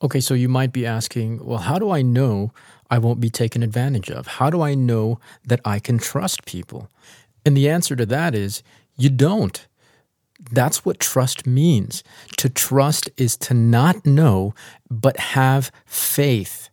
Okay, 0.00 0.20
so 0.20 0.34
you 0.34 0.48
might 0.48 0.72
be 0.72 0.86
asking, 0.86 1.44
well, 1.44 1.58
how 1.58 1.78
do 1.78 1.90
I 1.90 2.02
know 2.02 2.52
I 2.88 2.98
won't 2.98 3.20
be 3.20 3.30
taken 3.30 3.62
advantage 3.62 4.10
of? 4.10 4.26
How 4.26 4.48
do 4.48 4.62
I 4.62 4.74
know 4.74 5.18
that 5.44 5.60
I 5.64 5.80
can 5.80 5.98
trust 5.98 6.44
people? 6.44 6.88
And 7.44 7.56
the 7.56 7.68
answer 7.68 7.96
to 7.96 8.06
that 8.06 8.34
is 8.34 8.62
you 8.96 9.10
don't. 9.10 9.66
That's 10.52 10.84
what 10.84 11.00
trust 11.00 11.46
means. 11.46 12.04
To 12.36 12.48
trust 12.48 13.10
is 13.16 13.36
to 13.38 13.54
not 13.54 14.06
know, 14.06 14.54
but 14.88 15.16
have 15.18 15.72
faith. 15.84 16.70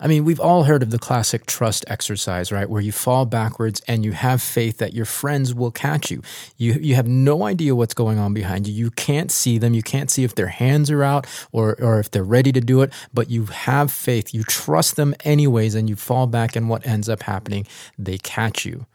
I 0.00 0.08
mean, 0.08 0.24
we've 0.24 0.40
all 0.40 0.64
heard 0.64 0.82
of 0.82 0.90
the 0.90 0.98
classic 0.98 1.46
trust 1.46 1.84
exercise, 1.86 2.50
right? 2.50 2.68
Where 2.68 2.80
you 2.80 2.90
fall 2.90 3.26
backwards 3.26 3.80
and 3.86 4.04
you 4.04 4.10
have 4.10 4.42
faith 4.42 4.78
that 4.78 4.92
your 4.92 5.04
friends 5.04 5.54
will 5.54 5.70
catch 5.70 6.10
you. 6.10 6.20
You 6.56 6.74
you 6.74 6.96
have 6.96 7.06
no 7.06 7.44
idea 7.44 7.76
what's 7.76 7.94
going 7.94 8.18
on 8.18 8.34
behind 8.34 8.66
you. 8.66 8.74
You 8.74 8.90
can't 8.90 9.30
see 9.30 9.56
them. 9.56 9.72
You 9.72 9.82
can't 9.82 10.10
see 10.10 10.24
if 10.24 10.34
their 10.34 10.48
hands 10.48 10.90
are 10.90 11.04
out 11.04 11.26
or 11.52 11.80
or 11.80 12.00
if 12.00 12.10
they're 12.10 12.24
ready 12.24 12.50
to 12.52 12.60
do 12.60 12.82
it, 12.82 12.92
but 13.12 13.30
you 13.30 13.46
have 13.46 13.92
faith. 13.92 14.34
You 14.34 14.42
trust 14.42 14.96
them 14.96 15.14
anyways 15.24 15.76
and 15.76 15.88
you 15.88 15.94
fall 15.94 16.26
back 16.26 16.56
and 16.56 16.68
what 16.68 16.84
ends 16.84 17.08
up 17.08 17.22
happening? 17.22 17.64
They 17.96 18.18
catch 18.18 18.66
you. 18.66 18.86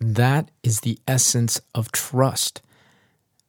That 0.00 0.50
is 0.62 0.80
the 0.80 0.98
essence 1.06 1.60
of 1.74 1.92
trust. 1.92 2.62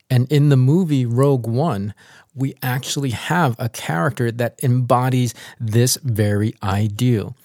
And 0.09 0.29
in 0.29 0.49
the 0.49 0.57
movie 0.57 1.05
Rogue 1.05 1.47
One, 1.47 1.93
we 2.35 2.55
actually 2.61 3.11
have 3.11 3.55
a 3.59 3.69
character 3.69 4.31
that 4.31 4.59
embodies 4.63 5.33
this 5.59 5.97
very 6.03 6.55
ideal. 6.63 7.35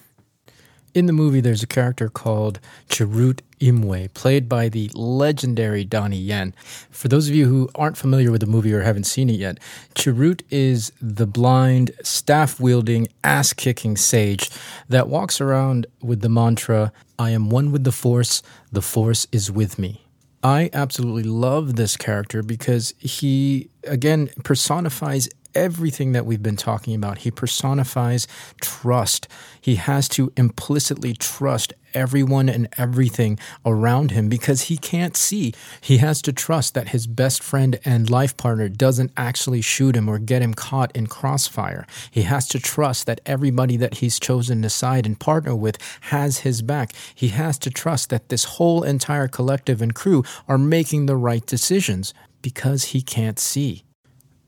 in 0.94 1.04
the 1.04 1.12
movie, 1.12 1.42
there's 1.42 1.62
a 1.62 1.66
character 1.66 2.08
called 2.08 2.58
Chirrut 2.88 3.40
Imwe, 3.60 4.14
played 4.14 4.48
by 4.48 4.70
the 4.70 4.90
legendary 4.94 5.84
Donnie 5.84 6.16
Yen. 6.16 6.54
For 6.90 7.08
those 7.08 7.28
of 7.28 7.34
you 7.34 7.46
who 7.46 7.68
aren't 7.74 7.98
familiar 7.98 8.30
with 8.30 8.40
the 8.40 8.46
movie 8.46 8.72
or 8.72 8.80
haven't 8.80 9.04
seen 9.04 9.28
it 9.28 9.34
yet, 9.34 9.58
Chirrut 9.94 10.40
is 10.50 10.92
the 10.98 11.26
blind, 11.26 11.90
staff 12.02 12.58
wielding, 12.58 13.08
ass 13.22 13.52
kicking 13.52 13.94
sage 13.98 14.50
that 14.88 15.08
walks 15.08 15.38
around 15.38 15.86
with 16.00 16.22
the 16.22 16.30
mantra, 16.30 16.92
I 17.18 17.28
am 17.30 17.50
one 17.50 17.72
with 17.72 17.84
the 17.84 17.92
Force, 17.92 18.42
the 18.72 18.80
Force 18.80 19.26
is 19.32 19.52
with 19.52 19.78
me. 19.78 20.05
I 20.42 20.70
absolutely 20.72 21.24
love 21.24 21.76
this 21.76 21.96
character 21.96 22.42
because 22.42 22.94
he, 22.98 23.68
again, 23.84 24.30
personifies 24.44 25.28
everything 25.56 26.12
that 26.12 26.26
we've 26.26 26.42
been 26.42 26.56
talking 26.56 26.94
about. 26.94 27.18
He 27.18 27.30
personifies 27.30 28.28
trust. 28.60 29.26
He 29.60 29.76
has 29.76 30.08
to 30.10 30.30
implicitly 30.36 31.14
trust 31.14 31.72
everyone 31.94 32.48
and 32.50 32.68
everything 32.76 33.38
around 33.64 34.10
him 34.10 34.28
because 34.28 34.62
he 34.62 34.76
can't 34.76 35.16
see. 35.16 35.54
He 35.80 35.96
has 35.96 36.20
to 36.22 36.32
trust 36.32 36.74
that 36.74 36.88
his 36.88 37.06
best 37.06 37.42
friend 37.42 37.80
and 37.86 38.10
life 38.10 38.36
partner 38.36 38.68
doesn't 38.68 39.12
actually 39.16 39.62
shoot 39.62 39.96
him 39.96 40.08
or 40.08 40.18
get 40.18 40.42
him 40.42 40.52
caught 40.52 40.94
in 40.94 41.06
crossfire. 41.06 41.86
He 42.10 42.22
has 42.22 42.46
to 42.48 42.60
trust 42.60 43.06
that 43.06 43.22
everybody 43.24 43.78
that 43.78 43.94
he's 43.94 44.20
chosen 44.20 44.60
to 44.60 44.68
side 44.68 45.06
and 45.06 45.18
partner 45.18 45.56
with 45.56 45.78
has 46.02 46.40
his 46.40 46.60
back. 46.60 46.92
He 47.14 47.28
has 47.28 47.58
to 47.60 47.70
trust 47.70 48.10
that 48.10 48.28
this 48.28 48.44
whole 48.44 48.82
entire 48.82 49.26
collective 49.26 49.80
and 49.80 49.94
crew 49.94 50.22
are 50.46 50.58
making 50.58 51.06
the 51.06 51.16
right 51.16 51.46
decisions 51.46 52.12
because 52.42 52.84
he 52.84 53.00
can't 53.00 53.38
see 53.38 53.85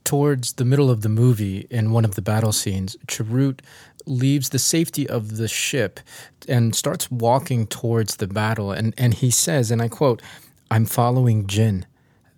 towards 0.09 0.55
the 0.55 0.65
middle 0.65 0.91
of 0.91 1.03
the 1.03 1.09
movie, 1.11 1.67
in 1.69 1.91
one 1.91 2.07
of 2.07 2.15
the 2.15 2.23
battle 2.23 2.51
scenes, 2.51 2.97
Chirrut 3.07 3.61
leaves 4.07 4.49
the 4.49 4.59
safety 4.59 5.07
of 5.07 5.37
the 5.37 5.49
ship 5.49 6.01
and 6.49 6.75
starts 6.75 7.11
walking 7.11 7.67
towards 7.67 8.17
the 8.17 8.27
battle. 8.27 8.73
And, 8.73 8.95
and 8.97 9.13
he 9.13 9.31
says, 9.31 9.71
and 9.71 9.83
I 9.83 9.89
quote, 9.89 10.23
I'm 10.71 10.87
following 10.87 11.47
Jyn. 11.47 11.85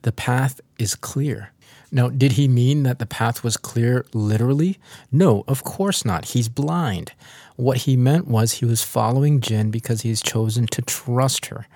The 0.02 0.10
path 0.10 0.60
is 0.80 0.96
clear. 0.96 1.52
Now, 1.92 2.08
did 2.08 2.32
he 2.32 2.48
mean 2.48 2.82
that 2.82 2.98
the 2.98 3.06
path 3.06 3.44
was 3.44 3.56
clear 3.56 4.04
literally? 4.12 4.80
No, 5.12 5.44
of 5.46 5.62
course 5.62 6.04
not. 6.04 6.30
He's 6.30 6.48
blind. 6.48 7.12
What 7.54 7.76
he 7.86 7.96
meant 7.96 8.26
was 8.26 8.54
he 8.54 8.64
was 8.64 8.82
following 8.82 9.40
Jyn 9.40 9.70
because 9.70 10.00
he's 10.00 10.22
chosen 10.22 10.66
to 10.72 10.82
trust 10.82 11.46
her. 11.46 11.68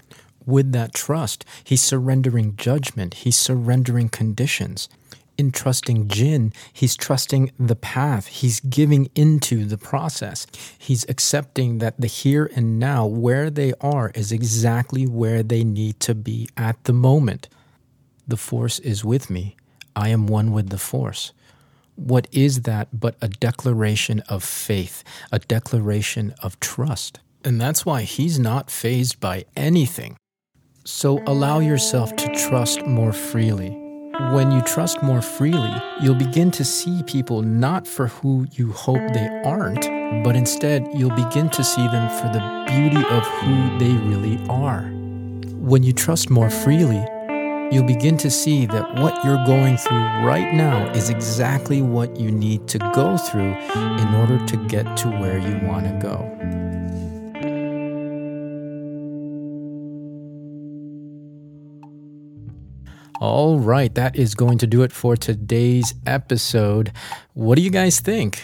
With 0.44 0.72
that 0.72 0.92
trust, 0.92 1.44
he's 1.62 1.82
surrendering 1.82 2.56
judgment, 2.56 3.14
he's 3.14 3.36
surrendering 3.36 4.08
conditions 4.08 4.88
in 5.36 5.50
trusting 5.50 6.08
Jyn, 6.08 6.54
he's 6.72 6.96
trusting 6.96 7.52
the 7.58 7.76
path. 7.76 8.26
He's 8.26 8.60
giving 8.60 9.10
into 9.14 9.64
the 9.64 9.78
process. 9.78 10.46
He's 10.78 11.04
accepting 11.08 11.78
that 11.78 12.00
the 12.00 12.06
here 12.06 12.50
and 12.54 12.78
now, 12.78 13.06
where 13.06 13.50
they 13.50 13.72
are, 13.80 14.10
is 14.14 14.32
exactly 14.32 15.06
where 15.06 15.42
they 15.42 15.64
need 15.64 16.00
to 16.00 16.14
be 16.14 16.48
at 16.56 16.82
the 16.84 16.92
moment. 16.92 17.48
The 18.26 18.36
Force 18.36 18.78
is 18.78 19.04
with 19.04 19.30
me. 19.30 19.56
I 19.94 20.08
am 20.08 20.26
one 20.26 20.52
with 20.52 20.70
the 20.70 20.78
Force. 20.78 21.32
What 21.96 22.26
is 22.32 22.62
that 22.62 22.88
but 22.98 23.16
a 23.20 23.28
declaration 23.28 24.20
of 24.28 24.42
faith, 24.42 25.04
a 25.30 25.38
declaration 25.38 26.34
of 26.42 26.58
trust? 26.58 27.20
And 27.44 27.60
that's 27.60 27.84
why 27.84 28.02
he's 28.02 28.38
not 28.38 28.70
phased 28.70 29.20
by 29.20 29.44
anything. 29.54 30.16
So 30.84 31.22
allow 31.26 31.60
yourself 31.60 32.16
to 32.16 32.28
trust 32.34 32.86
more 32.86 33.12
freely 33.12 33.83
when 34.32 34.52
you 34.52 34.60
trust 34.62 35.02
more 35.02 35.20
freely, 35.20 35.74
you'll 36.00 36.14
begin 36.14 36.50
to 36.52 36.64
see 36.64 37.02
people 37.02 37.42
not 37.42 37.86
for 37.86 38.06
who 38.06 38.46
you 38.52 38.70
hope 38.70 39.00
they 39.12 39.28
aren't, 39.44 39.82
but 40.22 40.36
instead 40.36 40.86
you'll 40.94 41.14
begin 41.16 41.50
to 41.50 41.64
see 41.64 41.86
them 41.88 42.08
for 42.20 42.28
the 42.28 42.64
beauty 42.68 43.04
of 43.08 43.26
who 43.26 43.78
they 43.78 43.92
really 44.06 44.38
are. 44.48 44.82
When 45.56 45.82
you 45.82 45.92
trust 45.92 46.30
more 46.30 46.48
freely, 46.48 47.04
you'll 47.72 47.86
begin 47.86 48.16
to 48.18 48.30
see 48.30 48.66
that 48.66 48.94
what 48.96 49.24
you're 49.24 49.44
going 49.46 49.76
through 49.76 50.04
right 50.24 50.54
now 50.54 50.88
is 50.92 51.10
exactly 51.10 51.82
what 51.82 52.16
you 52.16 52.30
need 52.30 52.68
to 52.68 52.78
go 52.94 53.16
through 53.16 53.54
in 53.74 54.14
order 54.14 54.44
to 54.46 54.56
get 54.68 54.96
to 54.98 55.08
where 55.08 55.38
you 55.38 55.66
want 55.66 55.86
to 55.86 55.98
go. 56.00 56.63
All 63.26 63.58
right, 63.58 63.94
that 63.94 64.16
is 64.16 64.34
going 64.34 64.58
to 64.58 64.66
do 64.66 64.82
it 64.82 64.92
for 64.92 65.16
today's 65.16 65.94
episode. 66.06 66.92
What 67.32 67.54
do 67.54 67.62
you 67.62 67.70
guys 67.70 67.98
think? 67.98 68.42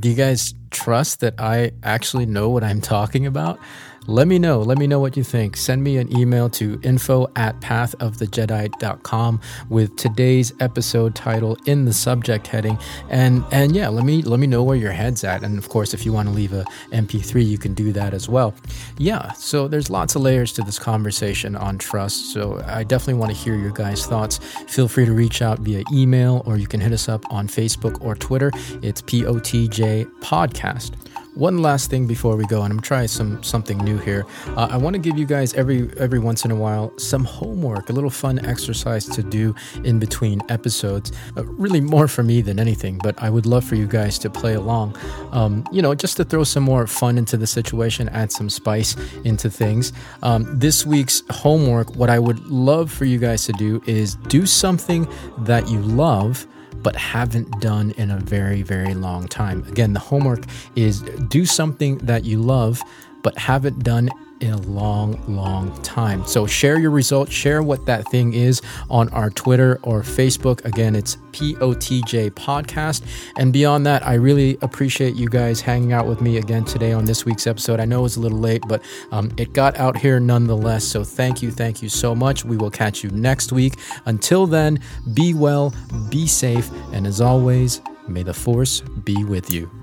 Do 0.00 0.08
you 0.08 0.14
guys 0.14 0.54
trust 0.70 1.20
that 1.20 1.34
I 1.38 1.72
actually 1.82 2.24
know 2.24 2.48
what 2.48 2.64
I'm 2.64 2.80
talking 2.80 3.26
about? 3.26 3.60
Let 4.08 4.26
me 4.26 4.38
know. 4.38 4.60
Let 4.60 4.78
me 4.78 4.88
know 4.88 4.98
what 4.98 5.16
you 5.16 5.22
think. 5.22 5.56
Send 5.56 5.84
me 5.84 5.96
an 5.96 6.16
email 6.16 6.50
to 6.50 6.80
info 6.82 7.28
at 7.36 7.60
pathofthejedi.com 7.60 9.40
with 9.68 9.96
today's 9.96 10.52
episode 10.58 11.14
title 11.14 11.56
in 11.66 11.84
the 11.84 11.92
subject 11.92 12.48
heading. 12.48 12.78
And 13.08 13.44
and 13.52 13.76
yeah, 13.76 13.88
let 13.88 14.04
me 14.04 14.22
let 14.22 14.40
me 14.40 14.48
know 14.48 14.64
where 14.64 14.76
your 14.76 14.90
head's 14.90 15.22
at. 15.22 15.44
And 15.44 15.56
of 15.56 15.68
course, 15.68 15.94
if 15.94 16.04
you 16.04 16.12
want 16.12 16.28
to 16.28 16.34
leave 16.34 16.52
a 16.52 16.64
MP3, 16.90 17.46
you 17.46 17.58
can 17.58 17.74
do 17.74 17.92
that 17.92 18.12
as 18.12 18.28
well. 18.28 18.54
Yeah, 18.98 19.32
so 19.32 19.68
there's 19.68 19.88
lots 19.88 20.16
of 20.16 20.22
layers 20.22 20.52
to 20.54 20.62
this 20.62 20.80
conversation 20.80 21.54
on 21.54 21.78
trust. 21.78 22.32
So 22.32 22.60
I 22.66 22.82
definitely 22.82 23.20
want 23.20 23.30
to 23.30 23.38
hear 23.38 23.54
your 23.54 23.70
guys' 23.70 24.04
thoughts. 24.04 24.38
Feel 24.66 24.88
free 24.88 25.04
to 25.06 25.12
reach 25.12 25.42
out 25.42 25.60
via 25.60 25.84
email 25.92 26.42
or 26.44 26.56
you 26.56 26.66
can 26.66 26.80
hit 26.80 26.92
us 26.92 27.08
up 27.08 27.24
on 27.30 27.46
Facebook 27.46 28.02
or 28.04 28.16
Twitter. 28.16 28.50
It's 28.82 29.00
POTJ 29.02 30.06
Podcast. 30.20 30.92
One 31.34 31.62
last 31.62 31.88
thing 31.88 32.06
before 32.06 32.36
we 32.36 32.44
go, 32.44 32.62
and 32.62 32.70
I'm 32.70 32.80
trying 32.80 33.08
some 33.08 33.42
something 33.42 33.78
new 33.78 33.96
here. 33.96 34.26
Uh, 34.48 34.68
I 34.70 34.76
want 34.76 34.94
to 34.94 35.00
give 35.00 35.16
you 35.16 35.24
guys 35.24 35.54
every 35.54 35.90
every 35.96 36.18
once 36.18 36.44
in 36.44 36.50
a 36.50 36.54
while 36.54 36.92
some 36.98 37.24
homework, 37.24 37.88
a 37.88 37.92
little 37.94 38.10
fun 38.10 38.44
exercise 38.44 39.06
to 39.06 39.22
do 39.22 39.54
in 39.82 39.98
between 39.98 40.42
episodes. 40.50 41.10
Uh, 41.34 41.46
really 41.46 41.80
more 41.80 42.06
for 42.06 42.22
me 42.22 42.42
than 42.42 42.60
anything, 42.60 42.98
but 43.02 43.14
I 43.22 43.30
would 43.30 43.46
love 43.46 43.64
for 43.64 43.76
you 43.76 43.86
guys 43.86 44.18
to 44.18 44.28
play 44.28 44.54
along. 44.54 44.94
Um, 45.32 45.66
you 45.72 45.80
know, 45.80 45.94
just 45.94 46.18
to 46.18 46.24
throw 46.24 46.44
some 46.44 46.64
more 46.64 46.86
fun 46.86 47.16
into 47.16 47.38
the 47.38 47.46
situation, 47.46 48.10
add 48.10 48.30
some 48.30 48.50
spice 48.50 48.94
into 49.24 49.48
things. 49.48 49.94
Um, 50.22 50.46
this 50.58 50.84
week's 50.84 51.22
homework, 51.30 51.96
what 51.96 52.10
I 52.10 52.18
would 52.18 52.46
love 52.46 52.92
for 52.92 53.06
you 53.06 53.18
guys 53.18 53.46
to 53.46 53.52
do 53.52 53.82
is 53.86 54.16
do 54.28 54.44
something 54.44 55.08
that 55.38 55.66
you 55.66 55.80
love 55.80 56.46
but 56.82 56.96
haven't 56.96 57.60
done 57.60 57.92
in 57.92 58.10
a 58.10 58.18
very, 58.18 58.62
very 58.62 58.94
long 58.94 59.28
time. 59.28 59.64
Again, 59.68 59.92
the 59.92 60.00
homework 60.00 60.44
is 60.76 61.02
do 61.02 61.44
something 61.46 61.98
that 61.98 62.24
you 62.24 62.40
love, 62.40 62.80
but 63.22 63.36
haven't 63.38 63.84
done 63.84 64.10
in 64.42 64.52
a 64.52 64.60
long, 64.62 65.22
long 65.28 65.72
time. 65.82 66.26
So 66.26 66.46
share 66.46 66.78
your 66.78 66.90
results, 66.90 67.32
share 67.32 67.62
what 67.62 67.86
that 67.86 68.08
thing 68.08 68.34
is 68.34 68.60
on 68.90 69.08
our 69.10 69.30
Twitter 69.30 69.78
or 69.82 70.02
Facebook. 70.02 70.64
Again, 70.64 70.96
it's 70.96 71.16
POTJ 71.32 72.32
Podcast. 72.32 73.02
And 73.36 73.52
beyond 73.52 73.86
that, 73.86 74.06
I 74.06 74.14
really 74.14 74.58
appreciate 74.60 75.14
you 75.14 75.28
guys 75.28 75.60
hanging 75.60 75.92
out 75.92 76.06
with 76.06 76.20
me 76.20 76.36
again 76.38 76.64
today 76.64 76.92
on 76.92 77.04
this 77.04 77.24
week's 77.24 77.46
episode. 77.46 77.80
I 77.80 77.84
know 77.84 78.00
it 78.00 78.02
was 78.02 78.16
a 78.16 78.20
little 78.20 78.40
late, 78.40 78.62
but 78.66 78.82
um, 79.12 79.30
it 79.36 79.52
got 79.52 79.78
out 79.78 79.96
here 79.96 80.18
nonetheless. 80.18 80.84
So 80.84 81.04
thank 81.04 81.42
you, 81.42 81.50
thank 81.50 81.80
you 81.80 81.88
so 81.88 82.14
much. 82.14 82.44
We 82.44 82.56
will 82.56 82.70
catch 82.70 83.04
you 83.04 83.10
next 83.10 83.52
week. 83.52 83.74
Until 84.06 84.46
then, 84.46 84.80
be 85.14 85.34
well, 85.34 85.72
be 86.10 86.26
safe, 86.26 86.68
and 86.92 87.06
as 87.06 87.20
always, 87.20 87.80
may 88.08 88.24
the 88.24 88.34
force 88.34 88.80
be 88.80 89.24
with 89.24 89.50
you. 89.50 89.81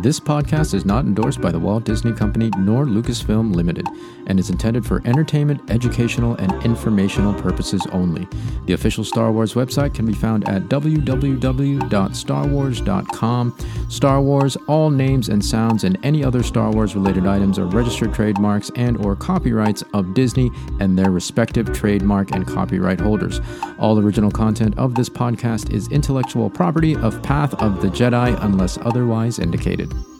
This 0.00 0.18
podcast 0.18 0.74
is 0.74 0.84
not 0.84 1.04
endorsed 1.04 1.40
by 1.40 1.52
the 1.52 1.60
Walt 1.60 1.84
Disney 1.84 2.12
Company 2.12 2.50
nor 2.58 2.86
Lucasfilm 2.86 3.54
Limited 3.54 3.86
and 4.26 4.40
is 4.40 4.50
intended 4.50 4.86
for 4.86 5.02
entertainment, 5.04 5.70
educational, 5.70 6.34
and 6.36 6.52
informational 6.64 7.34
purposes 7.34 7.86
only. 7.92 8.26
The 8.66 8.72
official 8.72 9.04
Star 9.04 9.30
Wars 9.30 9.54
website 9.54 9.94
can 9.94 10.06
be 10.06 10.14
found 10.14 10.48
at 10.48 10.62
www.starwars.com. 10.64 13.58
Star 13.88 14.20
Wars, 14.20 14.56
all 14.66 14.90
names 14.90 15.28
and 15.28 15.44
sounds 15.44 15.84
and 15.84 15.96
any 16.02 16.24
other 16.24 16.42
Star 16.42 16.72
Wars 16.72 16.96
related 16.96 17.26
items 17.26 17.58
are 17.58 17.66
registered 17.66 18.14
trademarks 18.14 18.70
and 18.74 18.96
or 19.04 19.14
copyrights 19.14 19.84
of 19.92 20.14
Disney 20.14 20.50
and 20.80 20.98
their 20.98 21.10
respective 21.10 21.70
trademark 21.72 22.32
and 22.32 22.46
copyright 22.46 23.00
holders. 23.00 23.40
All 23.78 23.98
original 23.98 24.30
content 24.30 24.78
of 24.78 24.94
this 24.94 25.08
podcast 25.08 25.72
is 25.72 25.88
intellectual 25.88 26.48
property 26.48 26.96
of 26.96 27.22
Path 27.22 27.54
of 27.54 27.82
the 27.82 27.88
Jedi 27.88 28.36
unless 28.42 28.78
otherwise 28.78 29.38
indicated 29.38 29.81
appreciated. 29.82 30.11